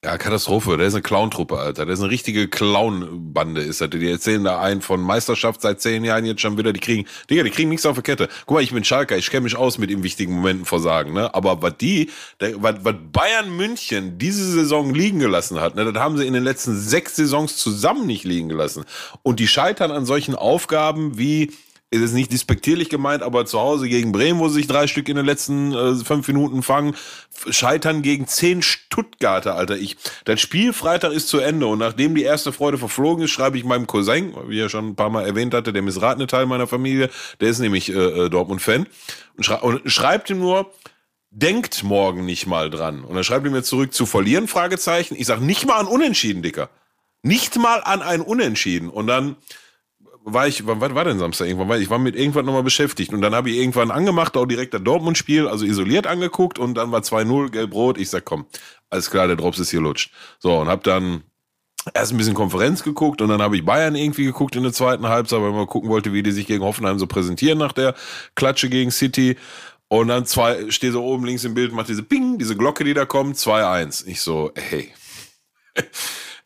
[0.02, 0.78] Ja, Katastrophe.
[0.78, 1.86] Der ist eine Clown-Truppe, Alter.
[1.86, 3.90] Der ist eine richtige Clown-Bande, ist das.
[3.90, 6.72] Die erzählen da einen von Meisterschaft seit zehn Jahren jetzt schon wieder.
[6.72, 8.30] Die kriegen, Digga, die kriegen nichts auf der Kette.
[8.46, 9.18] Guck mal, ich bin Schalker.
[9.18, 11.36] Ich kenne mich aus mit im wichtigen Momenten versagen, ne?
[11.36, 15.92] Aber was die, was, was Bayern München diese Saison liegen gelassen hat, ne?
[15.92, 18.86] Das haben sie in den letzten sechs Saisons zusammen nicht liegen gelassen.
[19.22, 21.52] Und die scheitern an solchen Aufgaben wie,
[21.92, 25.10] ist es nicht despektierlich gemeint, aber zu Hause gegen Bremen, wo sie sich drei Stück
[25.10, 26.96] in den letzten äh, fünf Minuten fangen,
[27.50, 29.76] scheitern gegen zehn Stuttgarter, Alter.
[29.76, 33.58] Ich, das Spiel Freitag ist zu Ende und nachdem die erste Freude verflogen ist, schreibe
[33.58, 36.68] ich meinem Cousin, wie er schon ein paar Mal erwähnt hatte, der missratene Teil meiner
[36.68, 37.10] Familie,
[37.40, 38.86] der ist nämlich äh, äh, Dortmund-Fan
[39.38, 40.72] und, schrei und schreibt ihm nur,
[41.32, 43.04] denkt morgen nicht mal dran.
[43.04, 45.16] Und dann schreibt er mir zurück, zu verlieren, Fragezeichen.
[45.18, 46.70] Ich sag nicht mal an Unentschieden, Dicker.
[47.22, 48.90] Nicht mal an ein Unentschieden.
[48.90, 49.36] Und dann
[50.34, 51.82] war ich, wann war denn Samstag irgendwann?
[51.82, 54.84] Ich war mit irgendwas nochmal beschäftigt und dann habe ich irgendwann angemacht, auch direkt das
[54.84, 57.98] Dortmund-Spiel, also isoliert angeguckt und dann war 2-0, gelb-rot.
[57.98, 58.46] Ich sag, komm,
[58.90, 60.12] alles klar, der Drops ist hier lutscht.
[60.40, 61.24] So, und hab dann
[61.94, 65.08] erst ein bisschen Konferenz geguckt und dann habe ich Bayern irgendwie geguckt in der zweiten
[65.08, 67.96] Halbzeit, weil man gucken wollte, wie die sich gegen Hoffenheim so präsentieren nach der
[68.36, 69.38] Klatsche gegen City.
[69.88, 72.94] Und dann zwei, stehe so oben links im Bild, macht diese Ping, diese Glocke, die
[72.94, 74.06] da kommt, 2-1.
[74.06, 74.94] Ich so, hey.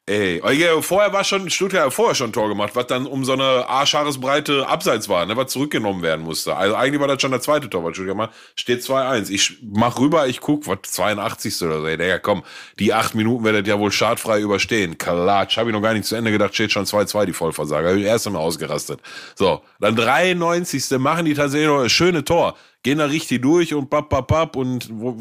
[0.05, 0.41] Ey,
[0.81, 3.69] vorher war schon, Stuttgart hat vorher schon ein Tor gemacht, was dann um so eine
[3.69, 6.57] Arschhaaresbreite Abseits war, ne, was zurückgenommen werden musste.
[6.57, 8.33] Also eigentlich war das schon der zweite Tor, was Stuttgart macht.
[8.55, 9.29] Steht 2-1.
[9.29, 11.61] Ich mach rüber, ich guck, was 82.
[11.61, 11.87] oder so.
[11.87, 12.43] Ey, Digga, komm,
[12.79, 14.97] die acht Minuten werdet ihr ja wohl schadfrei überstehen.
[14.97, 17.91] Klatsch, hab ich noch gar nicht zu Ende gedacht, steht schon 2-2, die Vollversager.
[17.91, 18.99] Hab ich erst einmal ausgerastet.
[19.35, 20.99] So, dann 93.
[20.99, 22.57] machen die tatsächlich noch ein schönes Tor.
[22.83, 25.17] Gehen da richtig durch und papp, papp, papp und wo,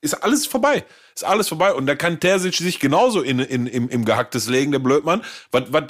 [0.00, 0.84] ist alles vorbei.
[1.14, 1.74] Ist alles vorbei.
[1.74, 5.22] Und da kann Terzic sich genauso in, in, im, im Gehacktes legen, der Blödmann.
[5.50, 5.84] Was, was,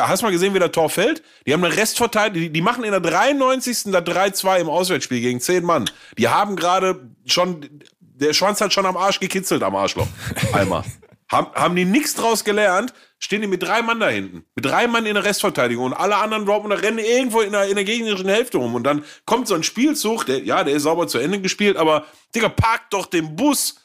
[0.00, 1.22] hast du mal gesehen, wie der Tor fällt?
[1.46, 3.84] Die haben eine Restverteidigung, die, die machen in der 93.
[3.92, 5.90] da 3-2 im Auswärtsspiel gegen 10 Mann.
[6.18, 10.08] Die haben gerade schon, der Schwanz hat schon am Arsch gekitzelt am Arschloch.
[10.52, 10.84] Einmal.
[11.30, 14.44] haben, haben die nichts draus gelernt, stehen die mit drei Mann da hinten.
[14.54, 17.74] Mit drei Mann in der Restverteidigung und alle anderen Dortmunder rennen irgendwo in der, in
[17.74, 18.74] der gegnerischen Hälfte rum.
[18.74, 22.06] Und dann kommt so ein Spielzug, der, ja, der ist sauber zu Ende gespielt, aber,
[22.34, 23.76] Digga, park doch den Bus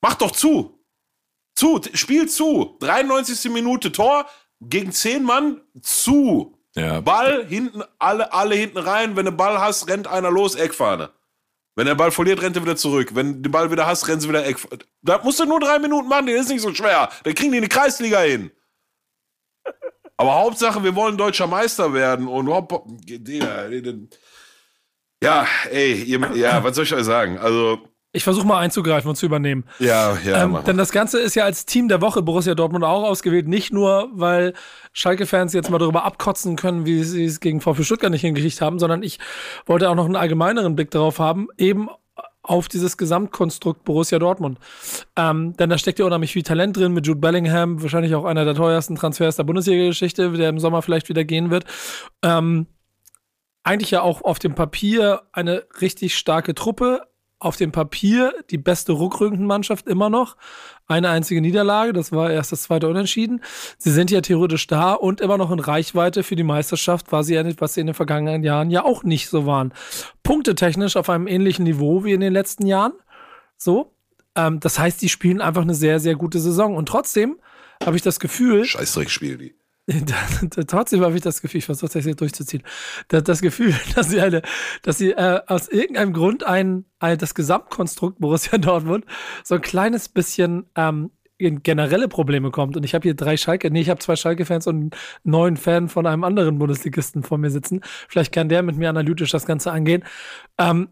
[0.00, 0.78] Mach doch zu.
[1.54, 2.76] Zu, Spiel zu.
[2.80, 3.50] 93.
[3.50, 4.26] Minute Tor
[4.60, 6.58] gegen 10 Mann zu.
[6.74, 7.00] Ja.
[7.00, 9.16] Ball hinten, alle, alle hinten rein.
[9.16, 11.10] Wenn du Ball hast, rennt einer los, Eckfahne.
[11.74, 13.14] Wenn der Ball verliert, rennt er wieder zurück.
[13.14, 14.78] Wenn du den Ball wieder hast, rennt sie wieder Eckfahne.
[15.02, 17.08] Da musst du nur drei Minuten machen, das ist nicht so schwer.
[17.24, 18.50] Dann kriegen die eine Kreisliga hin.
[20.16, 22.84] Aber Hauptsache, wir wollen deutscher Meister werden und hopp,
[25.22, 27.38] ja, ey, ja, was soll ich euch sagen?
[27.38, 29.64] Also, ich versuche mal einzugreifen und zu übernehmen.
[29.78, 30.44] Ja, ja.
[30.44, 33.48] Ähm, denn das Ganze ist ja als Team der Woche Borussia Dortmund auch ausgewählt.
[33.48, 34.54] Nicht nur, weil
[34.92, 38.78] Schalke-Fans jetzt mal darüber abkotzen können, wie sie es gegen VfB Stuttgart nicht hingekriegt haben,
[38.78, 39.18] sondern ich
[39.66, 41.88] wollte auch noch einen allgemeineren Blick darauf haben, eben
[42.42, 44.58] auf dieses Gesamtkonstrukt Borussia Dortmund.
[45.16, 48.46] Ähm, denn da steckt ja unheimlich viel Talent drin mit Jude Bellingham, wahrscheinlich auch einer
[48.46, 51.66] der teuersten Transfers der Bundesliga-Geschichte, der im Sommer vielleicht wieder gehen wird.
[52.22, 52.66] Ähm,
[53.64, 57.02] eigentlich ja auch auf dem Papier eine richtig starke Truppe,
[57.40, 60.36] auf dem Papier die beste Rückrundenmannschaft immer noch.
[60.86, 63.42] Eine einzige Niederlage, das war erst das zweite Unentschieden.
[63.76, 67.38] Sie sind ja theoretisch da und immer noch in Reichweite für die Meisterschaft, war sie
[67.58, 69.72] was sie in den vergangenen Jahren ja auch nicht so waren.
[70.22, 72.92] Punktetechnisch auf einem ähnlichen Niveau wie in den letzten Jahren.
[73.56, 73.92] So.
[74.34, 76.76] Ähm, das heißt, die spielen einfach eine sehr, sehr gute Saison.
[76.76, 77.38] Und trotzdem
[77.84, 78.64] habe ich das Gefühl.
[78.64, 79.57] Scheißdreck spielen die.
[80.66, 82.62] Trotzdem habe ich das Gefühl, ich versuche das jetzt durchzuziehen,
[83.08, 84.42] das, das Gefühl, dass sie eine,
[84.82, 89.04] dass sie äh, aus irgendeinem Grund ein, ein, das Gesamtkonstrukt Borussia Dortmund
[89.44, 92.76] so ein kleines bisschen ähm, in generelle Probleme kommt.
[92.76, 94.90] Und ich habe hier drei Schalke, nee, ich habe zwei Schalke-Fans und einen
[95.22, 97.80] neuen Fan von einem anderen Bundesligisten vor mir sitzen.
[98.08, 100.04] Vielleicht kann der mit mir analytisch das Ganze angehen.
[100.58, 100.88] Ähm,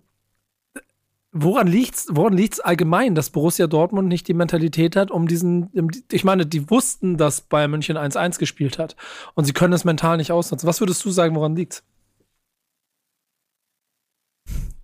[1.38, 5.70] Woran liegt's, woran liegt's allgemein, dass Borussia Dortmund nicht die Mentalität hat, um diesen,
[6.10, 8.96] ich meine, die wussten, dass Bayern München 1-1 gespielt hat
[9.34, 10.66] und sie können es mental nicht ausnutzen.
[10.66, 11.82] Was würdest du sagen, woran liegt's?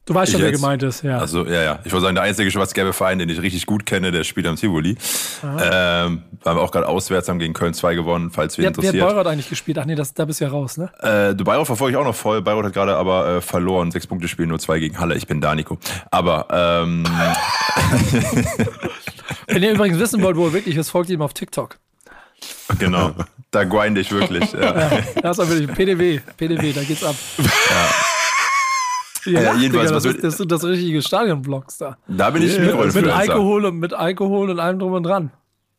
[0.04, 1.18] Du weißt schon, wer gemeint ist, ja.
[1.18, 1.78] Also, ja, ja.
[1.84, 4.56] Ich wollte sagen, der einzige schwarz-gelbe Verein, den ich richtig gut kenne, der spielt am
[4.56, 4.96] Tivoli.
[5.44, 8.94] Ähm, haben wir auch gerade auswärts, haben gegen Köln 2 gewonnen, falls wir interessiert.
[8.94, 9.78] Wer hat Bayreuth eigentlich gespielt?
[9.78, 10.90] Ach nee, das, da bist du ja raus, ne?
[10.98, 12.42] Äh, du Bayreuth verfolge ich auch noch voll.
[12.42, 13.92] Bayreuth hat gerade aber äh, verloren.
[13.92, 15.14] Sechs Punkte spielen, nur zwei gegen Halle.
[15.14, 15.78] Ich bin da, Nico.
[16.10, 17.04] Aber, ähm.
[19.46, 21.78] Wenn ihr übrigens wissen wollt, wo er wirklich ist, folgt ihm auf TikTok.
[22.80, 23.12] Genau.
[23.52, 24.50] Da grinde ich wirklich.
[24.52, 24.90] Ja.
[24.90, 26.20] ja das ist wirklich PDW.
[26.36, 27.14] PDW, da geht's ab.
[27.38, 28.21] Ja.
[29.24, 31.96] Ja, äh, jedenfalls, Digga, das, ist, das sind das richtige Stadionblocks da.
[32.08, 32.84] Da bin ich yeah.
[32.84, 35.30] mit Alkohol und mit Alkohol und allem drum und dran.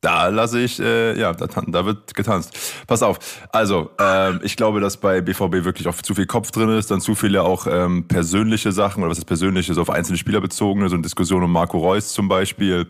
[0.03, 2.83] Da lasse ich, äh, ja, da, da, wird getanzt.
[2.87, 3.19] Pass auf.
[3.53, 6.99] Also, ähm, ich glaube, dass bei BVB wirklich auch zu viel Kopf drin ist, dann
[6.99, 10.95] zu viele auch ähm, persönliche Sachen oder was ist persönliches auf einzelne Spieler bezogen, so
[10.95, 12.87] eine Diskussion um Marco Reus zum Beispiel.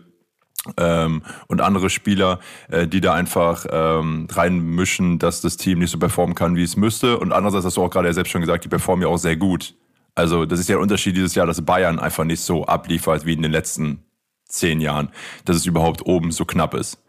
[0.76, 5.98] Ähm, und andere Spieler, äh, die da einfach ähm, reinmischen, dass das Team nicht so
[5.98, 7.18] performen kann, wie es müsste.
[7.18, 9.36] Und andererseits hast du auch gerade ja selbst schon gesagt, die performen ja auch sehr
[9.36, 9.74] gut.
[10.14, 13.32] Also das ist ja ein Unterschied dieses Jahr, dass Bayern einfach nicht so abliefert wie
[13.32, 14.04] in den letzten
[14.48, 15.08] zehn Jahren,
[15.44, 17.02] dass es überhaupt oben so knapp ist.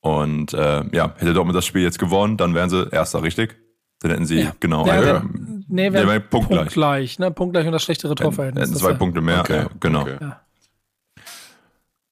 [0.00, 3.56] Und äh, ja, hätte Dortmund das Spiel jetzt gewonnen, dann wären sie Erster, richtig?
[4.00, 4.52] Dann hätten sie, ja.
[4.60, 5.24] genau, ja, ja.
[5.68, 6.60] Nee, wäre punktgleich.
[6.60, 7.30] Punktgleich, ne?
[7.30, 8.68] punktgleich und das schlechtere Torverhältnis.
[8.68, 9.56] Hätten zwei Punkte mehr, okay.
[9.56, 10.02] ja, genau.
[10.02, 10.16] Okay.
[10.20, 10.40] Ja.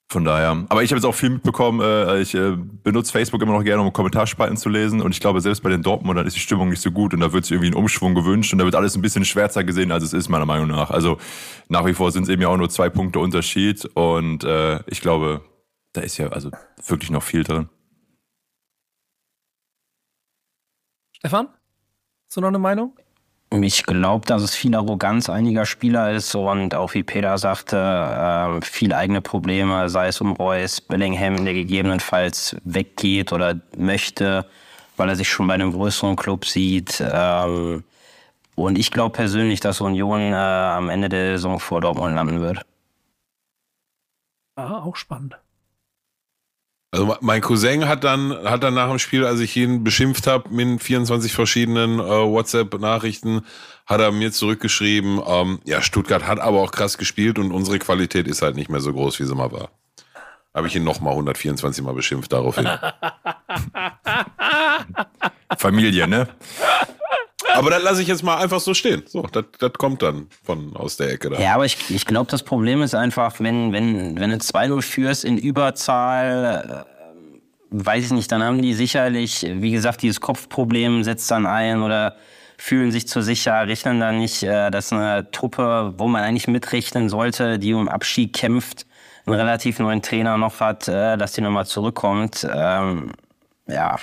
[0.09, 0.65] Von daher.
[0.69, 1.81] Aber ich habe jetzt auch viel mitbekommen.
[1.81, 5.01] Äh, ich äh, benutze Facebook immer noch gerne, um Kommentarspalten zu lesen.
[5.01, 7.15] Und ich glaube, selbst bei den Dortmundern ist die Stimmung nicht so gut.
[7.15, 8.53] Und da wird sich irgendwie ein Umschwung gewünscht.
[8.53, 10.91] Und da wird alles ein bisschen schwärzer gesehen, als es ist, meiner Meinung nach.
[10.91, 11.19] Also
[11.69, 13.87] nach wie vor sind es eben ja auch nur zwei Punkte Unterschied.
[13.95, 15.43] Und äh, ich glaube,
[15.95, 16.51] da ist ja also
[16.87, 17.69] wirklich noch viel drin.
[21.13, 21.49] Stefan?
[22.27, 22.97] Hast du noch eine Meinung?
[23.63, 28.61] Ich glaube, dass es viel Arroganz einiger Spieler ist und auch wie Peter sagte, äh,
[28.65, 34.47] viel eigene Probleme, sei es um Reus, Bellingham, der gegebenenfalls weggeht oder möchte,
[34.97, 37.01] weil er sich schon bei einem größeren Club sieht.
[37.01, 37.85] Ähm,
[38.57, 42.65] und ich glaube persönlich, dass Union äh, am Ende der Saison vor Dortmund landen wird.
[44.57, 45.37] Ah, auch spannend.
[46.95, 50.49] Also mein Cousin hat dann, hat dann nach dem Spiel, als ich ihn beschimpft habe
[50.51, 53.45] mit 24 verschiedenen äh, WhatsApp-Nachrichten,
[53.85, 58.29] hat er mir zurückgeschrieben, ähm, ja, Stuttgart hat aber auch krass gespielt und unsere Qualität
[58.29, 59.71] ist halt nicht mehr so groß, wie sie mal war.
[60.55, 62.69] Habe ich ihn nochmal 124 Mal beschimpft daraufhin.
[65.59, 66.29] Familie, ne?
[67.55, 69.03] Aber das lasse ich jetzt mal einfach so stehen.
[69.07, 71.41] So, das, kommt dann von aus der Ecke da.
[71.41, 75.25] Ja, aber ich, ich glaube, das Problem ist einfach, wenn, wenn, wenn du 2-0 führst
[75.25, 76.95] in Überzahl, äh,
[77.71, 82.17] weiß ich nicht, dann haben die sicherlich, wie gesagt, dieses Kopfproblem setzt dann ein oder
[82.57, 87.09] fühlen sich zu sicher, rechnen dann nicht, äh, dass eine Truppe, wo man eigentlich mitrechnen
[87.09, 88.87] sollte, die um Abschied kämpft,
[89.27, 92.47] einen relativ neuen Trainer noch hat, äh, dass die nochmal zurückkommt.
[92.53, 93.13] Ähm,
[93.67, 93.99] ja,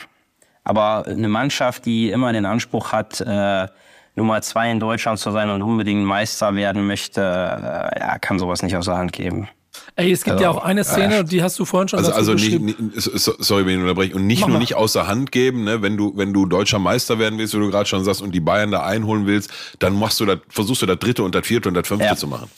[0.63, 3.67] aber eine Mannschaft, die immer den Anspruch hat, äh,
[4.15, 8.61] Nummer zwei in Deutschland zu sein und unbedingt Meister werden möchte, äh, ja, kann sowas
[8.61, 9.47] nicht aus der Hand geben.
[9.95, 12.11] Ey, es gibt Also, ja auch eine Szene, äh, die hast du vorhin schon Also,
[12.11, 14.15] dazu also nicht, nicht, so- sorry, wenn ich unterbreche.
[14.15, 14.59] Und nicht Mach nur mal.
[14.59, 17.69] nicht außer Hand geben, ne, wenn du, wenn du deutscher Meister werden willst, wie du
[17.71, 19.49] gerade schon sagst, und die Bayern da einholen willst,
[19.79, 22.15] dann machst du das, versuchst du das dritte und das vierte und das fünfte Ja.
[22.17, 22.49] zu machen.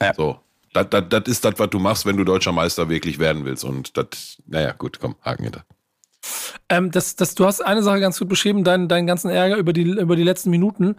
[0.00, 0.14] Ja.
[0.14, 0.38] So.
[0.72, 3.64] Das, das, das ist das, was du machst, wenn du deutscher Meister wirklich werden willst.
[3.64, 5.64] Und das, naja, gut, komm, Haken hinter.
[6.72, 9.74] Ähm, das, das, du hast eine Sache ganz gut beschrieben, deinen, deinen ganzen Ärger über
[9.74, 10.96] die, über die letzten Minuten.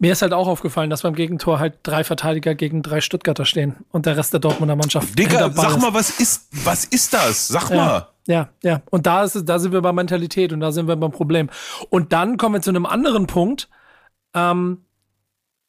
[0.00, 3.76] Mir ist halt auch aufgefallen, dass beim Gegentor halt drei Verteidiger gegen drei Stuttgarter stehen
[3.92, 5.16] und der Rest der Dortmunder Mannschaft.
[5.16, 5.80] Digga, sag ist.
[5.80, 7.46] mal, was ist, was ist das?
[7.46, 8.08] Sag Ja, mal.
[8.26, 8.82] ja, ja.
[8.90, 11.50] Und da ist da sind wir bei Mentalität und da sind wir beim Problem.
[11.88, 13.68] Und dann kommen wir zu einem anderen Punkt.
[14.34, 14.86] Ähm,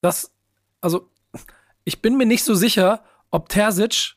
[0.02, 0.34] das,
[0.82, 1.12] also,
[1.84, 4.16] ich bin mir nicht so sicher, ob Terzic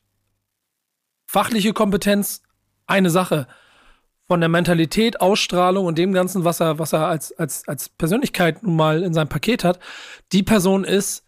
[1.26, 2.40] fachliche Kompetenz
[2.86, 3.46] eine Sache
[4.28, 8.62] von der Mentalität, Ausstrahlung und dem Ganzen, was er, was er als, als, als Persönlichkeit
[8.62, 9.78] nun mal in seinem Paket hat,
[10.32, 11.24] die Person ist,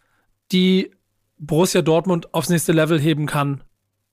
[0.51, 0.91] die
[1.37, 3.63] Borussia Dortmund aufs nächste Level heben kann,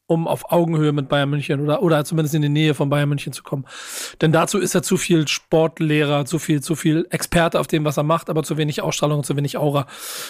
[0.07, 3.32] um auf Augenhöhe mit Bayern München oder, oder zumindest in die Nähe von Bayern München
[3.32, 3.66] zu kommen.
[4.20, 7.96] Denn dazu ist er zu viel Sportlehrer, zu viel, zu viel Experte auf dem, was
[7.96, 9.86] er macht, aber zu wenig Ausstrahlung zu wenig Aura.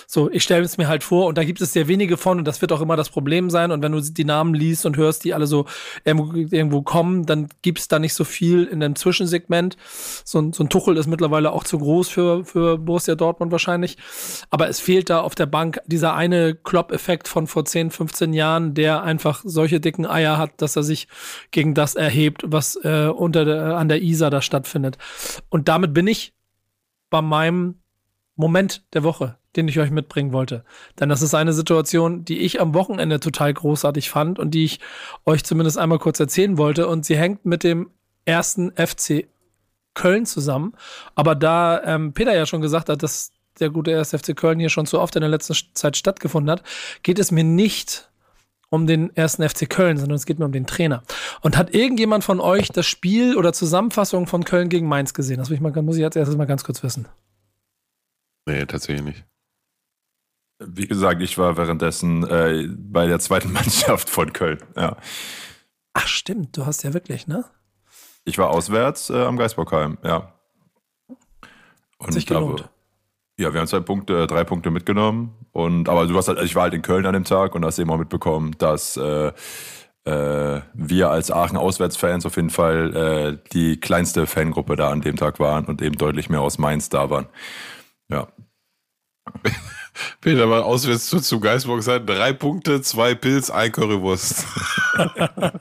[0.07, 2.45] So, ich stelle es mir halt vor und da gibt es sehr wenige von und
[2.47, 3.71] das wird auch immer das Problem sein.
[3.71, 5.67] Und wenn du die Namen liest und hörst, die alle so
[6.05, 9.77] irgendwo, kommen, dann gibt es da nicht so viel in dem Zwischensegment.
[10.25, 13.97] So ein, so ein Tuchel ist mittlerweile auch zu groß für, für Borussia Dortmund wahrscheinlich.
[14.51, 18.75] Aber es fehlt da auf der Bank dieser eine Klopp-Effekt von vor 10, 15 Jahren,
[18.75, 21.09] der einfach solche dicken Eier hat, dass er sich
[21.51, 24.99] gegen das erhebt, was äh, unter der, an der Isar da stattfindet.
[25.49, 26.35] Und damit bin ich
[27.11, 27.77] bei meinem
[28.37, 30.65] Moment der Woche, den ich euch mitbringen wollte.
[31.01, 34.81] Denn das ist eine Situation, die ich am Wochenende total großartig fand und die ich
[35.25, 36.87] euch zumindest einmal kurz erzählen wollte.
[36.87, 37.91] Und sie hängt mit dem
[38.27, 39.29] ersten FC
[39.95, 40.75] Köln zusammen.
[41.15, 44.11] Aber da ähm, Peter ja schon gesagt hat, dass der gute 1.
[44.11, 46.63] FC Köln hier schon so oft in der letzten Zeit stattgefunden hat,
[47.03, 48.11] geht es mir nicht
[48.71, 51.03] um den ersten FC Köln, sondern es geht mir um den Trainer.
[51.41, 55.39] Und hat irgendjemand von euch das Spiel oder Zusammenfassung von Köln gegen Mainz gesehen?
[55.39, 57.07] Das will ich mal, muss ich als erstes mal ganz kurz wissen.
[58.47, 59.25] Nee, tatsächlich nicht.
[60.59, 64.59] Wie gesagt, ich war währenddessen äh, bei der zweiten Mannschaft von Köln.
[64.75, 64.97] Ja.
[65.93, 67.45] Ach stimmt, du hast ja wirklich, ne?
[68.25, 70.33] Ich war auswärts äh, am Geisbockheim, ja.
[71.99, 72.69] Und sich da- gelohnt.
[73.39, 75.35] Ja, wir haben zwei Punkte, drei Punkte mitgenommen.
[75.53, 77.79] Und aber du hast halt, ich war halt in Köln an dem Tag und hast
[77.79, 79.33] eben auch mitbekommen, dass äh,
[80.05, 85.17] äh, wir als Aachen Auswärtsfans auf jeden Fall äh, die kleinste Fangruppe da an dem
[85.17, 87.27] Tag waren und eben deutlich mehr aus Mainz da waren.
[88.09, 88.29] Ja.
[90.21, 92.07] Peter war auswärts zu, zu Geisburg sein.
[92.07, 94.47] Drei Punkte, zwei Pilz, ein Currywurst.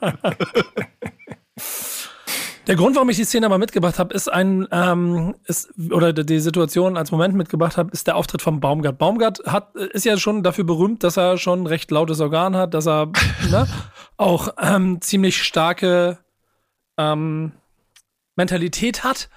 [2.66, 6.40] Der Grund, warum ich die Szene mal mitgebracht habe, ist ein, ähm, ist, oder die
[6.40, 8.98] Situation als Moment mitgebracht habe, ist der Auftritt von Baumgart.
[8.98, 12.88] Baumgart hat, ist ja schon dafür berühmt, dass er schon recht lautes Organ hat, dass
[12.88, 13.12] er
[13.50, 13.68] ne,
[14.16, 16.18] auch ähm, ziemlich starke
[16.98, 17.52] ähm,
[18.34, 19.28] Mentalität hat.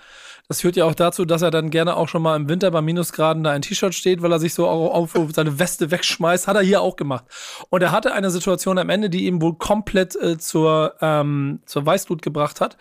[0.50, 2.82] Das führt ja auch dazu, dass er dann gerne auch schon mal im Winter bei
[2.82, 6.48] Minusgraden da ein T-Shirt steht, weil er sich so auf auf seine Weste wegschmeißt.
[6.48, 7.26] Hat er hier auch gemacht.
[7.70, 11.86] Und er hatte eine Situation am Ende, die ihm wohl komplett äh, zur, ähm, zur
[11.86, 12.78] Weißglut gebracht hat,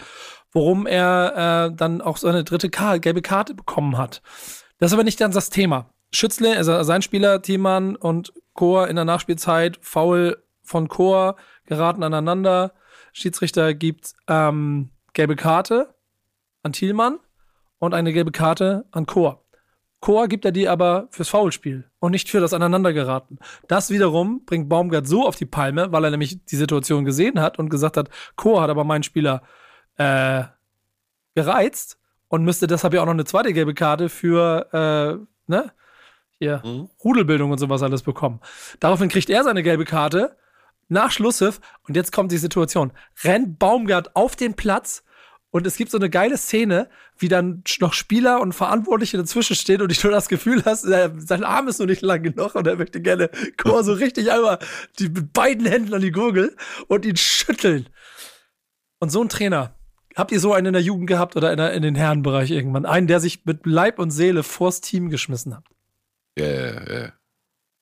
[0.52, 4.22] worum er äh, dann auch seine dritte Ka gelbe Karte bekommen hat.
[4.78, 5.90] Das ist aber nicht ganz das Thema.
[6.10, 11.36] Schützle, also sein Spieler, Thiemann und Chor in der Nachspielzeit, Foul von Chor,
[11.66, 12.72] geraten aneinander.
[13.12, 15.94] Schiedsrichter gibt ähm, gelbe Karte
[16.62, 17.18] an Thielmann
[17.78, 19.44] und eine gelbe Karte an Chor.
[20.00, 23.38] Chor gibt er die aber fürs Foulspiel und nicht für das Aneinandergeraten.
[23.66, 27.58] Das wiederum bringt Baumgart so auf die Palme, weil er nämlich die Situation gesehen hat
[27.58, 29.42] und gesagt hat, Chor hat aber meinen Spieler
[29.98, 30.44] äh,
[31.34, 35.72] gereizt und müsste deshalb ja auch noch eine zweite gelbe Karte für äh, ne,
[36.38, 36.62] hier
[37.04, 38.40] Rudelbildung und sowas alles bekommen.
[38.80, 40.36] Daraufhin kriegt er seine gelbe Karte.
[40.88, 42.92] nach Schlusspfiff, und jetzt kommt die Situation,
[43.22, 45.04] rennt Baumgart auf den Platz
[45.50, 49.82] und es gibt so eine geile Szene, wie dann noch Spieler und Verantwortliche dazwischen stehen
[49.82, 52.76] und ich nur das Gefühl hast, sein Arm ist noch nicht lang genug und er
[52.76, 54.58] möchte gerne Chor so richtig einmal
[54.98, 56.54] die, mit beiden Händen an die Gurgel
[56.86, 57.88] und ihn schütteln.
[58.98, 59.77] Und so ein Trainer,
[60.18, 62.84] habt ihr so einen in der Jugend gehabt oder in, der, in den Herrenbereich irgendwann?
[62.84, 65.64] Einen, der sich mit Leib und Seele vors Team geschmissen hat?
[66.38, 67.12] Ja, ja, ja.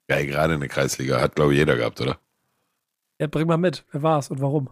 [0.09, 2.21] Ja, gerade in der Kreisliga hat, glaube ich, jeder gehabt, oder?
[3.19, 3.85] Ja, bring mal mit.
[3.91, 4.71] Wer war es und warum?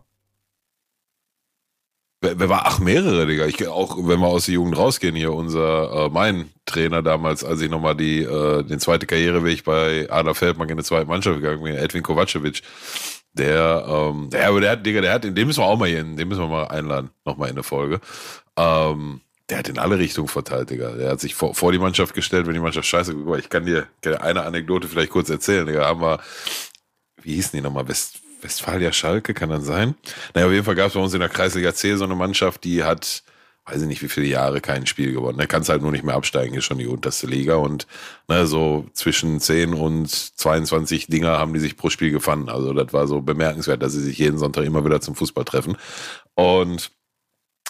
[2.20, 2.62] Wer, wer, war?
[2.66, 3.46] Ach, mehrere, Digga.
[3.46, 7.60] Ich, auch wenn wir aus der Jugend rausgehen, hier unser, äh, mein Trainer damals, als
[7.60, 11.62] ich nochmal die, äh, den zweite Karriereweg bei Adler Feldmann in der zweiten Mannschaft gegangen
[11.62, 12.62] bin, Edwin Kovacevic.
[13.34, 16.02] Der, ähm, der, aber der hat, Digga, der hat, den müssen wir auch mal hier,
[16.02, 18.00] den müssen wir mal einladen, nochmal in der Folge.
[18.56, 19.20] Ähm,
[19.50, 20.92] der hat in alle Richtungen verteilt, Digga.
[20.92, 23.40] Der hat sich vor, vor die Mannschaft gestellt, wenn die Mannschaft scheiße guckt.
[23.40, 23.88] Ich kann dir
[24.20, 25.84] eine Anekdote vielleicht kurz erzählen, Digga.
[25.84, 26.20] Haben wir,
[27.22, 27.88] wie hießen die nochmal?
[27.88, 29.96] West, Westfalia Schalke, kann dann sein?
[30.32, 32.64] Naja, auf jeden Fall gab es bei uns in der Kreisliga C so eine Mannschaft,
[32.64, 33.22] die hat,
[33.66, 35.38] weiß ich nicht, wie viele Jahre kein Spiel gewonnen.
[35.38, 37.56] Da kannst halt nur nicht mehr absteigen, ist schon die unterste Liga.
[37.56, 37.86] Und
[38.28, 42.50] ne, so zwischen 10 und 22 Dinger haben die sich pro Spiel gefunden.
[42.50, 45.76] Also das war so bemerkenswert, dass sie sich jeden Sonntag immer wieder zum Fußball treffen.
[46.34, 46.90] Und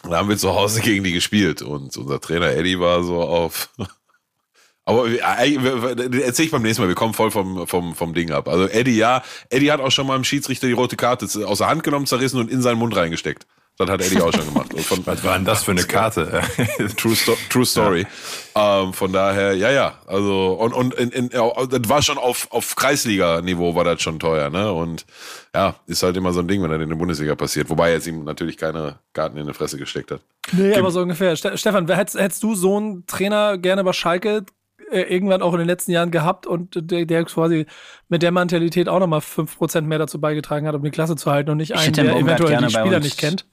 [0.03, 3.71] da haben wir zu Hause gegen die gespielt und unser Trainer Eddie war so auf.
[4.87, 8.49] Aber äh, erzähl ich beim nächsten Mal, wir kommen voll vom, vom, vom Ding ab.
[8.49, 11.69] Also Eddie, ja, Eddie hat auch schon mal im Schiedsrichter die rote Karte aus der
[11.69, 13.47] Hand genommen, zerrissen und in seinen Mund reingesteckt.
[13.77, 14.73] Das hat Eddie auch schon gemacht.
[14.83, 16.43] Von, Was war denn das für eine Karte?
[16.97, 18.07] True, Sto True Story.
[18.55, 18.83] Ja.
[18.83, 19.99] Ähm, von daher, ja, ja.
[20.07, 24.49] Also, und, und in, in, das war schon auf, auf Kreisliga-Niveau war das schon teuer,
[24.49, 24.73] ne?
[24.73, 25.05] Und
[25.53, 27.69] ja, ist halt immer so ein Ding, wenn das in der Bundesliga passiert.
[27.69, 30.21] Wobei er jetzt ihm natürlich keine Karten in die Fresse gesteckt hat.
[30.53, 31.35] Nee, Gib aber so ungefähr.
[31.35, 34.45] Stefan, hättest, hättest du so einen Trainer gerne bei Schalke
[34.93, 37.67] äh, irgendwann auch in den letzten Jahren gehabt und der, der quasi
[38.09, 41.51] mit der Mentalität auch nochmal 5% mehr dazu beigetragen hat, um die Klasse zu halten
[41.51, 43.47] und nicht einen, der eventuell die Spieler nicht kennt?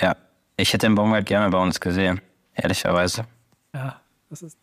[0.00, 0.16] Ja,
[0.56, 2.20] ich hätte den Baumgart gerne bei uns gesehen,
[2.54, 3.26] ehrlicherweise.
[3.74, 4.58] Ja, das ist.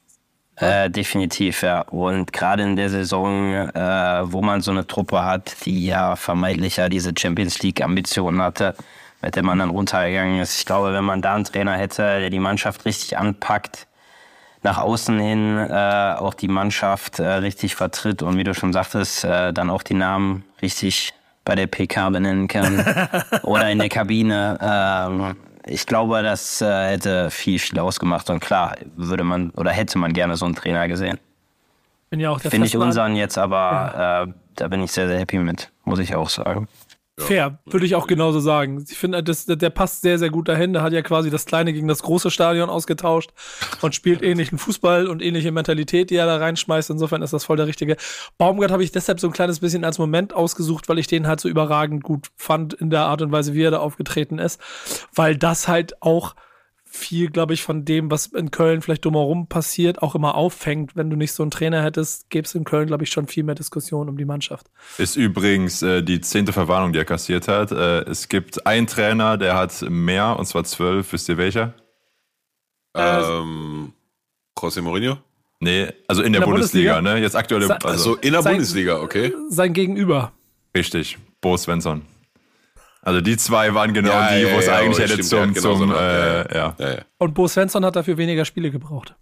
[0.57, 1.82] Äh, definitiv, ja.
[1.82, 6.77] Und gerade in der Saison, äh, wo man so eine Truppe hat, die ja vermeintlich
[6.77, 8.75] ja diese Champions League-Ambitionen hatte,
[9.21, 10.59] mit der man dann runtergegangen ist.
[10.59, 13.88] Ich glaube, wenn man da einen Trainer hätte, der die Mannschaft richtig anpackt,
[14.63, 19.23] nach außen hin äh, auch die Mannschaft äh, richtig vertritt und wie du schon sagtest,
[19.23, 21.13] äh, dann auch die Namen richtig
[21.45, 22.83] bei der PK benennen kann
[23.43, 24.57] oder in der Kabine.
[24.61, 25.35] Ähm,
[25.65, 30.13] ich glaube, das äh, hätte viel, viel ausgemacht und klar würde man oder hätte man
[30.13, 31.19] gerne so einen Trainer gesehen.
[32.09, 34.23] Bin ja auch der Finde ich unseren jetzt, aber ja.
[34.23, 36.67] äh, da bin ich sehr, sehr happy mit, muss ich auch sagen.
[37.20, 38.84] Fair, würde ich auch genauso sagen.
[38.89, 40.74] Ich finde, das, der passt sehr, sehr gut dahin.
[40.74, 43.32] Der hat ja quasi das kleine gegen das große Stadion ausgetauscht
[43.82, 46.89] und spielt ähnlichen Fußball und ähnliche Mentalität, die er da reinschmeißt.
[46.89, 47.97] Insofern ist das voll der richtige.
[48.38, 51.41] Baumgart habe ich deshalb so ein kleines bisschen als Moment ausgesucht, weil ich den halt
[51.41, 54.59] so überragend gut fand in der Art und Weise, wie er da aufgetreten ist.
[55.14, 56.36] Weil das halt auch
[56.93, 60.95] viel, glaube ich, von dem, was in Köln vielleicht drumherum passiert, auch immer auffängt.
[60.95, 63.43] Wenn du nicht so einen Trainer hättest, gäbe es in Köln, glaube ich, schon viel
[63.43, 64.67] mehr Diskussion um die Mannschaft.
[64.97, 67.71] Ist übrigens äh, die zehnte Verwarnung, die er kassiert hat.
[67.71, 71.13] Äh, es gibt einen Trainer, der hat mehr, und zwar zwölf.
[71.13, 71.73] Wisst ihr welcher?
[72.93, 73.93] Ähm,
[74.59, 75.17] José Mourinho?
[75.61, 77.21] Nee, also in, in der, der, Bundesliga, Bundesliga, ne?
[77.21, 77.63] Jetzt aktuell.
[77.71, 79.33] Also, also in der sein, Bundesliga, okay.
[79.49, 80.33] Sein Gegenüber.
[80.75, 82.01] Richtig, Bo Svensson.
[83.02, 85.95] Also die zwei waren genau ja, die, wo es ja, eigentlich hätte zum, zum so
[85.95, 86.76] äh, ja.
[87.18, 89.16] Und Bo Svensson hat dafür weniger Spiele gebraucht.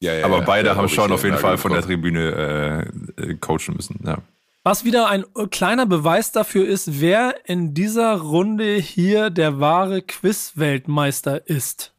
[0.00, 4.00] Ja, ja, Aber beide haben schon auf jeden Fall von der Tribüne äh, coachen müssen.
[4.04, 4.18] Ja.
[4.62, 11.48] Was wieder ein kleiner Beweis dafür ist, wer in dieser Runde hier der wahre Quiz-Weltmeister
[11.48, 11.94] ist.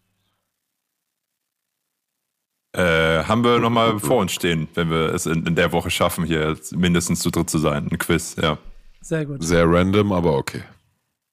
[2.71, 6.23] Äh, haben wir nochmal vor uns stehen, wenn wir es in, in, der Woche schaffen,
[6.23, 7.89] hier mindestens zu dritt zu sein.
[7.91, 8.59] Ein Quiz, ja.
[9.01, 9.43] Sehr gut.
[9.43, 10.63] Sehr random, aber okay.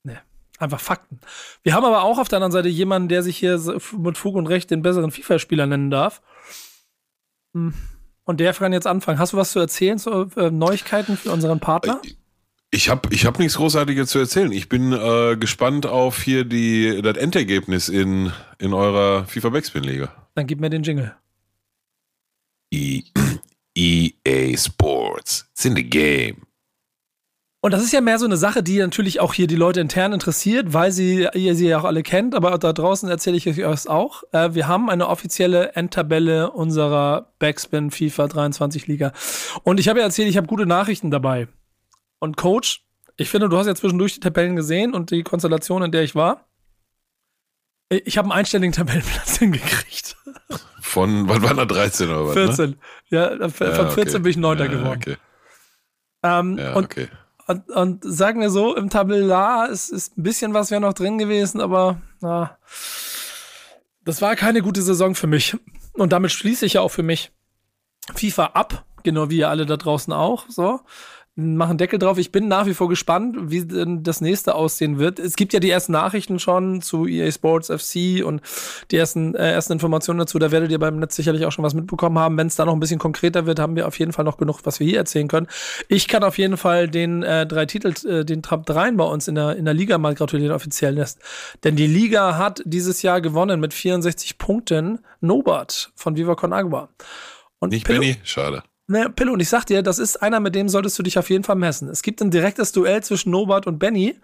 [0.05, 0.19] Nee,
[0.59, 1.21] einfach Fakten.
[1.63, 3.61] Wir haben aber auch auf der anderen Seite jemanden, der sich hier
[3.99, 6.23] mit Fug und Recht den besseren FIFA-Spieler nennen darf.
[7.55, 7.75] Hm.
[8.25, 9.19] Und der kann jetzt anfangen.
[9.19, 12.01] Hast du was zu erzählen zu äh, Neuigkeiten für unseren Partner?
[12.73, 14.51] Ich habe ich hab nichts Großartiges zu erzählen.
[14.51, 20.13] Ich bin äh, gespannt auf hier die, das Endergebnis in, in eurer FIFA Backspin Liga.
[20.35, 21.15] Dann gib mir den Jingle.
[22.73, 23.05] E
[23.77, 25.49] EA Sports.
[25.53, 26.46] It's in the game.
[27.63, 30.13] Und das ist ja mehr so eine Sache, die natürlich auch hier die Leute intern
[30.13, 33.57] interessiert, weil sie, ihr sie ja auch alle kennt, aber da draußen erzähle ich euch
[33.57, 34.23] das auch.
[34.33, 39.13] Äh, wir haben eine offizielle Endtabelle unserer Backspin FIFA 23 Liga.
[39.65, 41.49] Und ich habe ja erzählt, ich habe gute Nachrichten dabei.
[42.19, 42.85] Und Coach,
[43.17, 46.15] ich finde, du hast ja zwischendurch die Tabellen gesehen und die Konstellation, in der ich
[46.15, 46.47] war.
[47.89, 50.17] Ich habe einen einstelligen Tabellenplatz hingekriegt.
[50.81, 52.35] Von, wann waren da 13 oder was?
[52.35, 52.71] 14.
[52.71, 52.77] Ne?
[53.09, 53.95] Ja, von ja, okay.
[53.95, 54.59] 14 bin ich 9.
[54.59, 54.99] ja, geworden.
[54.99, 55.17] Okay.
[56.23, 57.09] Ähm, ja, okay.
[57.47, 61.19] Und, und sagen wir so, im Tabellar ist, ist ein bisschen was wäre noch drin
[61.19, 62.59] gewesen, aber na,
[64.05, 65.57] das war keine gute Saison für mich.
[65.93, 67.33] Und damit schließe ich ja auch für mich
[68.15, 70.47] FIFA ab, genau wie ihr alle da draußen auch.
[70.49, 70.81] So
[71.37, 72.17] machen Deckel drauf.
[72.17, 75.19] Ich bin nach wie vor gespannt, wie denn das nächste aussehen wird.
[75.19, 78.41] Es gibt ja die ersten Nachrichten schon zu EA Sports FC und
[78.91, 80.39] die ersten, äh, ersten Informationen dazu.
[80.39, 82.39] Da werdet ihr beim Netz sicherlich auch schon was mitbekommen haben.
[82.39, 84.61] Wenn es da noch ein bisschen konkreter wird, haben wir auf jeden Fall noch genug,
[84.65, 85.47] was wir hier erzählen können.
[85.89, 89.29] Ich kann auf jeden Fall den äh, drei Titel, äh, den Trap 3 bei uns
[89.29, 90.97] in der, in der Liga mal gratulieren, offiziell.
[91.65, 95.01] Denn die Liga hat dieses Jahr gewonnen mit 64 Punkten.
[95.21, 96.89] Nobat von Viva Con Agua.
[97.59, 98.17] Und Nicht Pillow, Benny?
[98.23, 98.63] Schade.
[98.89, 101.29] Ne, Pillow, und ich sag dir, das ist einer, mit dem solltest du dich auf
[101.29, 101.89] jeden Fall messen.
[101.89, 104.15] Es gibt ein direktes Duell zwischen Nobart und Benny,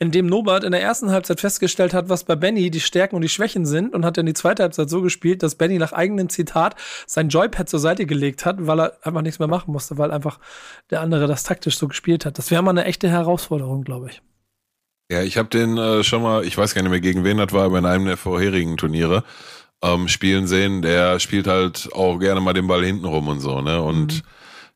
[0.00, 3.22] in dem Nobart in der ersten Halbzeit festgestellt hat, was bei Benny die Stärken und
[3.22, 6.28] die Schwächen sind und hat dann die zweite Halbzeit so gespielt, dass Benny nach eigenem
[6.28, 6.74] Zitat
[7.06, 10.40] sein Joypad zur Seite gelegt hat, weil er einfach nichts mehr machen musste, weil einfach
[10.90, 12.38] der andere das taktisch so gespielt hat.
[12.38, 14.22] Das wäre mal eine echte Herausforderung, glaube ich.
[15.12, 17.52] Ja, ich habe den äh, schon mal, ich weiß gar nicht mehr gegen wen das
[17.52, 19.22] war, aber in einem der vorherigen Turniere
[19.82, 23.60] ähm, spielen sehen, der spielt halt auch gerne mal den Ball hinten rum und so,
[23.60, 23.82] ne?
[23.82, 24.22] Und mhm.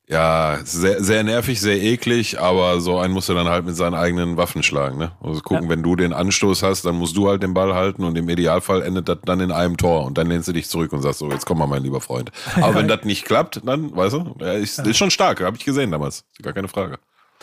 [0.08, 3.94] ja, sehr, sehr nervig, sehr eklig, aber so einen musst du dann halt mit seinen
[3.94, 5.12] eigenen Waffen schlagen, ne?
[5.22, 5.70] Also gucken, ja.
[5.70, 8.82] wenn du den Anstoß hast, dann musst du halt den Ball halten und im Idealfall
[8.82, 11.30] endet das dann in einem Tor und dann lehnst du dich zurück und sagst so,
[11.30, 12.32] jetzt komm mal, mein lieber Freund.
[12.56, 15.64] Aber wenn das nicht klappt, dann, weißt du, ja, ist, ist schon stark, habe ich
[15.64, 16.98] gesehen damals, gar keine Frage.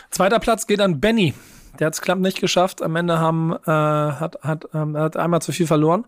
[0.09, 1.34] Zweiter Platz geht an Benny.
[1.80, 2.84] Der hat es knapp nicht geschafft.
[2.84, 6.05] Am Ende haben, äh, hat, hat, ähm, hat einmal zu viel verloren.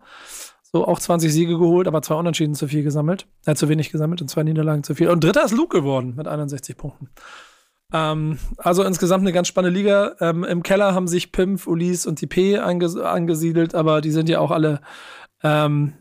[0.75, 3.27] So auch 20 Siege geholt, aber zwei Unentschieden zu viel gesammelt.
[3.45, 5.07] Er hat zu wenig gesammelt und zwei Niederlagen zu viel.
[5.07, 7.11] Und dritter ist Luke geworden mit 61 Punkten.
[7.93, 10.17] Ähm, also insgesamt eine ganz spannende Liga.
[10.19, 14.27] Ähm, Im Keller haben sich Pimp, Ulis und die P anges angesiedelt, aber die sind
[14.27, 14.81] ja auch alle
[15.43, 15.93] ähm,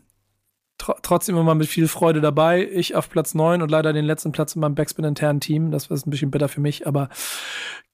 [0.77, 2.69] tr trotzdem immer mit viel Freude dabei.
[2.69, 5.71] Ich auf Platz 9 und leider den letzten Platz in meinem Backspin-internen Team.
[5.71, 7.07] Das ist ein bisschen bitter für mich, aber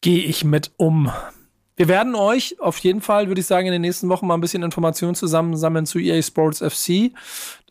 [0.01, 1.11] gehe ich mit um.
[1.75, 4.41] Wir werden euch auf jeden Fall, würde ich sagen, in den nächsten Wochen mal ein
[4.41, 7.11] bisschen Informationen zusammensammeln zu EA Sports FC.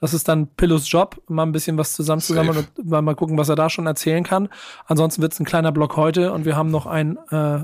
[0.00, 3.56] Das ist dann Pillows Job, mal ein bisschen was zusammenzusammeln und mal, gucken, was er
[3.56, 4.48] da schon erzählen kann.
[4.86, 7.60] Ansonsten wird es ein kleiner Block heute und wir haben noch ein äh,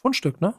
[0.00, 0.54] Fundstück, ne?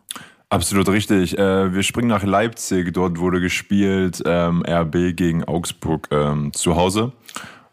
[0.50, 1.38] Absolut richtig.
[1.38, 2.94] Äh, wir springen nach Leipzig.
[2.94, 7.14] Dort wurde gespielt ähm, RB gegen Augsburg ähm, zu Hause.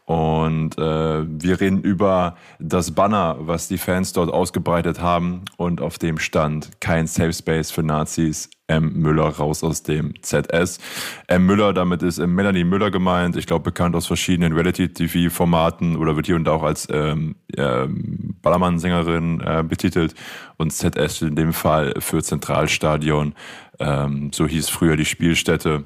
[0.08, 5.98] Und äh, wir reden über das Banner, was die Fans dort ausgebreitet haben und auf
[5.98, 8.48] dem stand kein Safe Space für Nazis.
[8.68, 8.94] M.
[8.94, 10.78] Müller raus aus dem ZS.
[11.26, 11.44] M.
[11.44, 13.36] Müller, damit ist Melanie Müller gemeint.
[13.36, 17.86] Ich glaube, bekannt aus verschiedenen Reality-TV-Formaten oder wird hier und da auch als ähm, äh,
[17.86, 20.14] Ballermann-Sängerin äh, betitelt.
[20.56, 23.34] Und ZS in dem Fall für Zentralstadion.
[23.78, 25.84] Ähm, so hieß früher die Spielstätte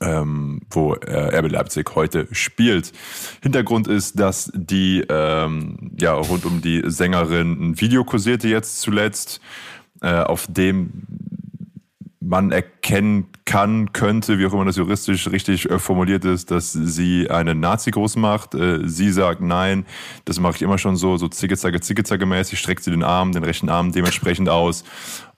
[0.00, 2.92] ähm, wo äh, RB Leipzig heute spielt.
[3.42, 9.40] Hintergrund ist, dass die ähm, ja rund um die Sängerin ein Video kursierte jetzt zuletzt,
[10.00, 11.06] äh, auf dem
[12.28, 17.30] man erkennen kann, könnte, wie auch immer das juristisch richtig äh, formuliert ist, dass sie
[17.30, 18.54] einen Nazi groß macht.
[18.54, 19.86] Äh, sie sagt nein,
[20.26, 23.44] das mache ich immer schon so, so zicke-zacke, zicke-zacke mäßig, streckt sie den Arm, den
[23.44, 24.84] rechten Arm dementsprechend aus.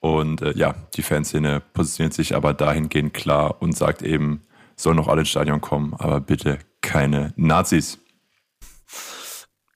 [0.01, 4.43] Und äh, ja, die Fanszene positioniert sich aber dahingehend klar und sagt eben,
[4.83, 7.99] sollen noch alle ins Stadion kommen, aber bitte keine Nazis.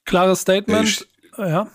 [0.04, 0.88] Klares Statement.
[0.88, 1.06] Ich,
[1.38, 1.68] ja.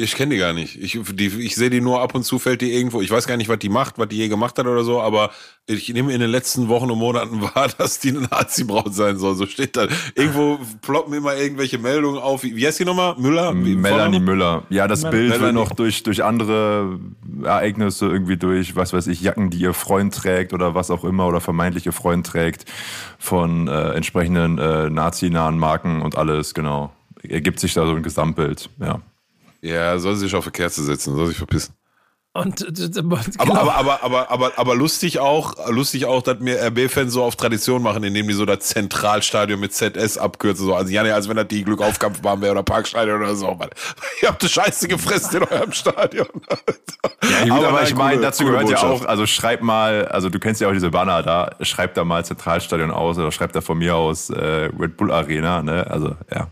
[0.00, 0.80] Ich kenne die gar nicht.
[0.80, 3.00] Ich, die, ich sehe die nur ab und zu fällt die irgendwo.
[3.02, 5.30] Ich weiß gar nicht, was die macht, was die je gemacht hat oder so, aber
[5.66, 9.34] ich nehme in den letzten Wochen und Monaten wahr, dass die eine Nazi-Braut sein soll.
[9.34, 9.86] So steht da.
[10.14, 12.42] Irgendwo ploppen immer irgendwelche Meldungen auf.
[12.42, 13.14] Wie, heißt die nochmal?
[13.18, 13.52] Müller?
[13.52, 14.64] Melanie Müller.
[14.70, 15.28] Ja, das Melanie.
[15.28, 16.98] Bild wird noch durch, durch andere
[17.42, 21.26] Ereignisse irgendwie durch, was weiß ich, Jacken, die ihr Freund trägt oder was auch immer
[21.26, 22.64] oder vermeintliche Freund trägt
[23.18, 26.92] von äh, entsprechenden äh, nazi-nahen Marken und alles, genau.
[27.22, 29.00] Ergibt sich da so ein Gesamtbild, ja.
[29.62, 31.74] Ja, soll sich auf eine Kerze setzen, soll sich verpissen.
[32.34, 33.18] Und, genau.
[33.36, 37.36] aber, aber, aber, aber, aber, aber lustig auch, lustig auch, dass mir RB-Fans so auf
[37.36, 40.64] Tradition machen, indem die so das Zentralstadion mit ZS abkürzen.
[40.64, 40.74] So.
[40.74, 43.54] Also ja, als wenn das die Glückaufkampfbahn wäre oder Parkstadion oder so.
[43.54, 43.68] Man.
[44.22, 46.26] Ihr habt die Scheiße gefressen in eurem Stadion.
[47.22, 50.38] ja, gut, aber, aber ich meine, dazu gehört ja auch, also schreib mal, also du
[50.38, 53.76] kennst ja auch diese Banner da, schreib da mal Zentralstadion aus oder schreib da von
[53.76, 55.86] mir aus äh, Red Bull Arena, ne?
[55.86, 56.48] Also, ja.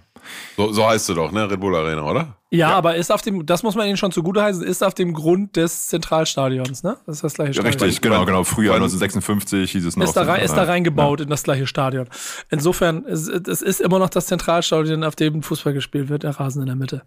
[0.57, 1.51] So, so heißt du doch, ne?
[1.51, 2.37] Red Bull Arena, oder?
[2.51, 4.95] Ja, ja, aber ist auf dem, das muss man ihnen schon zugute heißen, ist auf
[4.95, 6.97] dem Grund des Zentralstadions, ne?
[7.07, 7.73] Das ist das gleiche Stadion.
[7.73, 8.45] richtig, genau, genau.
[8.45, 10.05] Früher 1956 hieß es noch.
[10.05, 11.25] Ist da, rein, ist da reingebaut ja.
[11.25, 12.09] in das gleiche Stadion.
[12.51, 16.63] Insofern, es, es ist immer noch das Zentralstadion, auf dem Fußball gespielt wird, der Rasen
[16.63, 17.03] in der Mitte.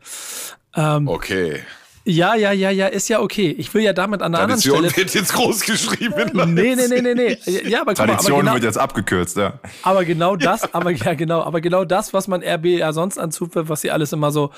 [0.75, 1.61] Ähm, okay.
[2.05, 3.55] Ja, ja, ja, ja, ist ja okay.
[3.57, 5.05] Ich will ja damit an der Tradition anderen Stelle.
[5.05, 6.13] wird jetzt groß geschrieben.
[6.53, 7.37] Nee, nee, nee, nee, nee.
[7.69, 9.59] Ja, aber, guck mal, Tradition genau, wird jetzt abgekürzt, ja.
[9.83, 13.69] aber genau das, aber ja, genau, aber genau das, was man RB ja sonst anzuführt,
[13.69, 14.51] was sie alles immer so,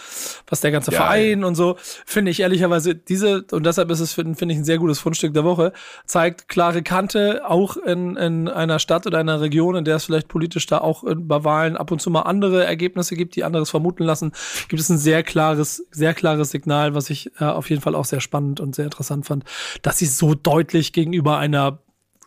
[0.47, 1.75] was der ganze Ja, Verein und so,
[2.05, 5.33] finde ich ehrlicherweise diese, und deshalb ist es, finde find ich, ein sehr gutes Fundstück
[5.35, 5.71] der Woche,
[6.05, 10.27] zeigt klare Kante, auch in, in einer Stadt oder einer Region, in der es vielleicht
[10.29, 13.69] politisch da auch in- bei Wahlen ab und zu mal andere Ergebnisse gibt, die anderes
[13.69, 14.31] vermuten lassen,
[14.67, 18.05] gibt es ein sehr klares, sehr klares Signal, was ich äh, auf jeden Fall auch
[18.05, 19.43] sehr spannend und sehr interessant fand,
[19.81, 21.79] dass sie so deutlich gegenüber einer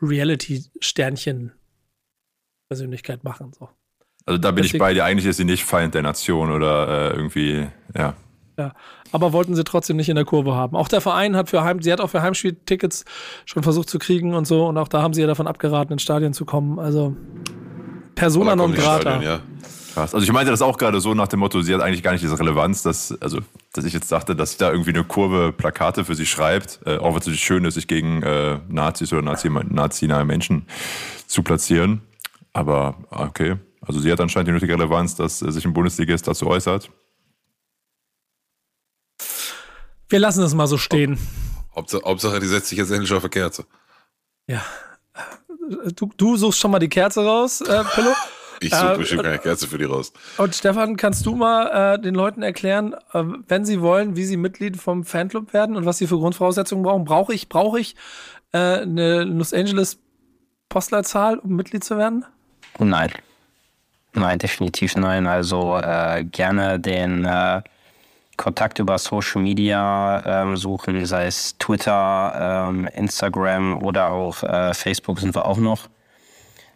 [0.03, 1.53] Reality-Sternchen
[2.69, 3.53] Persönlichkeit machen.
[3.59, 3.69] So.
[4.27, 5.05] Also da bin ich Deswegen- bei dir.
[5.05, 8.15] Eigentlich ist sie nicht Feind der Nation oder äh, irgendwie, ja.
[8.59, 8.75] Ja,
[9.13, 10.77] aber wollten sie trotzdem nicht in der Kurve haben.
[10.77, 13.05] Auch der Verein hat für Heim, sie hat auch für Heimspieltickets
[13.45, 14.67] schon versucht zu kriegen und so.
[14.67, 16.81] Und auch da haben sie ja davon abgeraten, ins Stadion zu kommen.
[16.81, 17.17] Also
[18.17, 19.23] Persona non grata.
[19.23, 19.41] ja.
[19.99, 20.15] Krass.
[20.15, 22.23] Also ich meinte das auch gerade so nach dem Motto, sie hat eigentlich gar nicht
[22.23, 23.41] diese Relevanz, dass, also,
[23.73, 26.99] dass ich jetzt dachte, dass sie da irgendwie eine Kurve Plakate für sie schreibt, äh,
[26.99, 30.67] auch wenn es natürlich schön ist, sich gegen äh, Nazis oder Nazi, nazi-nahe Menschen
[31.27, 32.03] zu platzieren.
[32.53, 36.47] Aber okay, also sie hat anscheinend die nötige Relevanz, dass äh, sich ein Bundesligist dazu
[36.47, 36.91] äußert.
[40.09, 41.19] Wir lassen es mal so stehen.
[41.75, 43.65] Hauptsache, Hauptsache, die setzt sich jetzt endlich auf eine Kerze.
[44.47, 44.63] Ja.
[45.97, 48.15] Du, du suchst schon mal die Kerze raus, äh, Pillow.
[48.61, 50.13] Ich suche Äh, bestimmt keine Kerze für die raus.
[50.37, 54.37] Und Stefan, kannst du mal äh, den Leuten erklären, äh, wenn sie wollen, wie sie
[54.37, 57.05] Mitglied vom Fanclub werden und was sie für Grundvoraussetzungen brauchen?
[57.05, 57.95] Brauche ich, brauche ich
[58.53, 59.99] äh, eine Los Angeles
[60.69, 62.25] Postleitzahl, um Mitglied zu werden?
[62.79, 63.11] Nein.
[64.13, 65.27] Nein, definitiv nein.
[65.27, 67.63] Also äh, gerne den äh,
[68.37, 75.21] Kontakt über Social Media ähm, suchen, sei es Twitter, ähm, Instagram oder auf äh, Facebook
[75.21, 75.89] sind wir auch noch.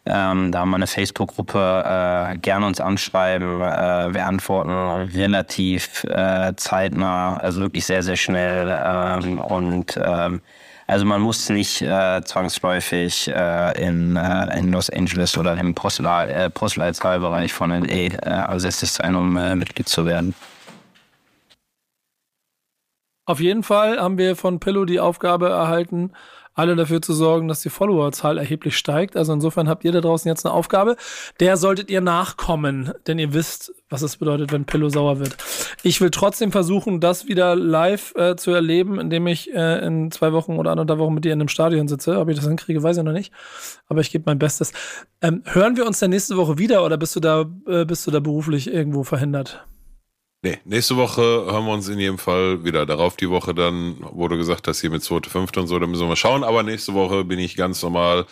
[0.05, 3.61] Ähm, da haben wir eine Facebook-Gruppe, äh, gerne uns anschreiben.
[3.61, 4.70] Äh, wir antworten
[5.12, 8.76] relativ äh, zeitnah, also wirklich sehr, sehr schnell.
[8.84, 10.40] Ähm, und ähm,
[10.88, 16.50] also man muss nicht äh, zwangsläufig äh, in, äh, in Los Angeles oder im Postal,
[16.50, 18.16] Postleitzahlbereich von LA
[18.50, 20.34] ersetzt sein, um Mitglied zu werden.
[23.24, 26.12] Auf jeden Fall haben wir von Pillow die Aufgabe erhalten,
[26.55, 29.16] alle dafür zu sorgen, dass die Followerzahl erheblich steigt.
[29.16, 30.96] Also insofern habt ihr da draußen jetzt eine Aufgabe.
[31.40, 35.36] Der solltet ihr nachkommen, denn ihr wisst, was es bedeutet, wenn Pillow sauer wird.
[35.82, 40.32] Ich will trotzdem versuchen, das wieder live äh, zu erleben, indem ich äh, in zwei
[40.32, 42.18] Wochen oder anderthalb Wochen mit dir in einem Stadion sitze.
[42.18, 43.32] Ob ich das hinkriege, weiß ich noch nicht.
[43.88, 44.72] Aber ich gebe mein Bestes.
[45.20, 48.11] Ähm, hören wir uns dann nächste Woche wieder oder bist du da, äh, bist du
[48.11, 49.64] da beruflich irgendwo verhindert?
[50.45, 52.84] Nee, nächste Woche hören wir uns in jedem Fall wieder.
[52.84, 55.57] Darauf die Woche dann, wurde gesagt, dass hier mit 2.5.
[55.61, 56.43] und so, da müssen wir mal schauen.
[56.43, 58.26] Aber nächste Woche bin ich ganz normal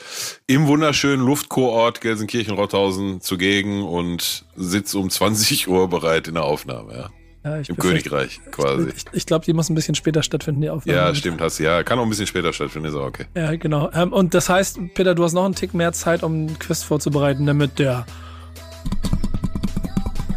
[0.49, 7.11] im wunderschönen Luftkurort Gelsenkirchen-Rothausen zugegen und sitze um 20 Uhr bereit in der Aufnahme, ja.
[7.45, 8.91] Ja, Im Königreich quasi.
[8.95, 10.99] Ich, ich glaube, die muss ein bisschen später stattfinden, die Aufnahme.
[10.99, 11.63] Ja, stimmt, hast du.
[11.63, 13.27] Ja, kann auch ein bisschen später stattfinden, ist auch okay.
[13.35, 13.89] Ja, genau.
[13.95, 16.83] Ähm, und das heißt, Peter, du hast noch einen Tick mehr Zeit, um einen Quiz
[16.83, 18.05] vorzubereiten, damit der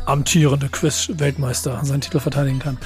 [0.05, 2.77] amtierende Quiz-Weltmeister seinen Titel verteidigen kann.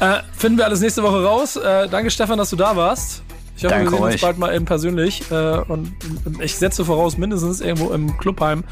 [0.00, 1.56] Äh, finden wir alles nächste Woche raus.
[1.56, 3.22] Äh, danke, Stefan, dass du da warst.
[3.56, 4.20] Ich hoffe, Danke wir sehen uns euch.
[4.20, 5.28] bald mal eben persönlich.
[5.32, 5.92] Äh, und
[6.40, 8.62] ich setze voraus, mindestens irgendwo im Clubheim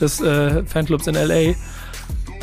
[0.00, 1.54] des äh, Fanclubs in L.A.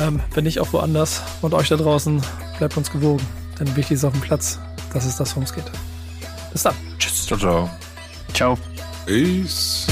[0.00, 1.22] Ähm, wenn nicht auch woanders.
[1.42, 2.22] Und euch da draußen,
[2.58, 3.26] bleibt uns gewogen.
[3.58, 4.60] Denn wichtig ist auf dem Platz,
[4.92, 5.64] dass es das, worum es geht.
[6.52, 6.74] Bis dann.
[6.98, 7.26] Tschüss.
[7.26, 7.70] Ciao, ciao.
[8.32, 8.58] Ciao.
[9.06, 9.86] Peace.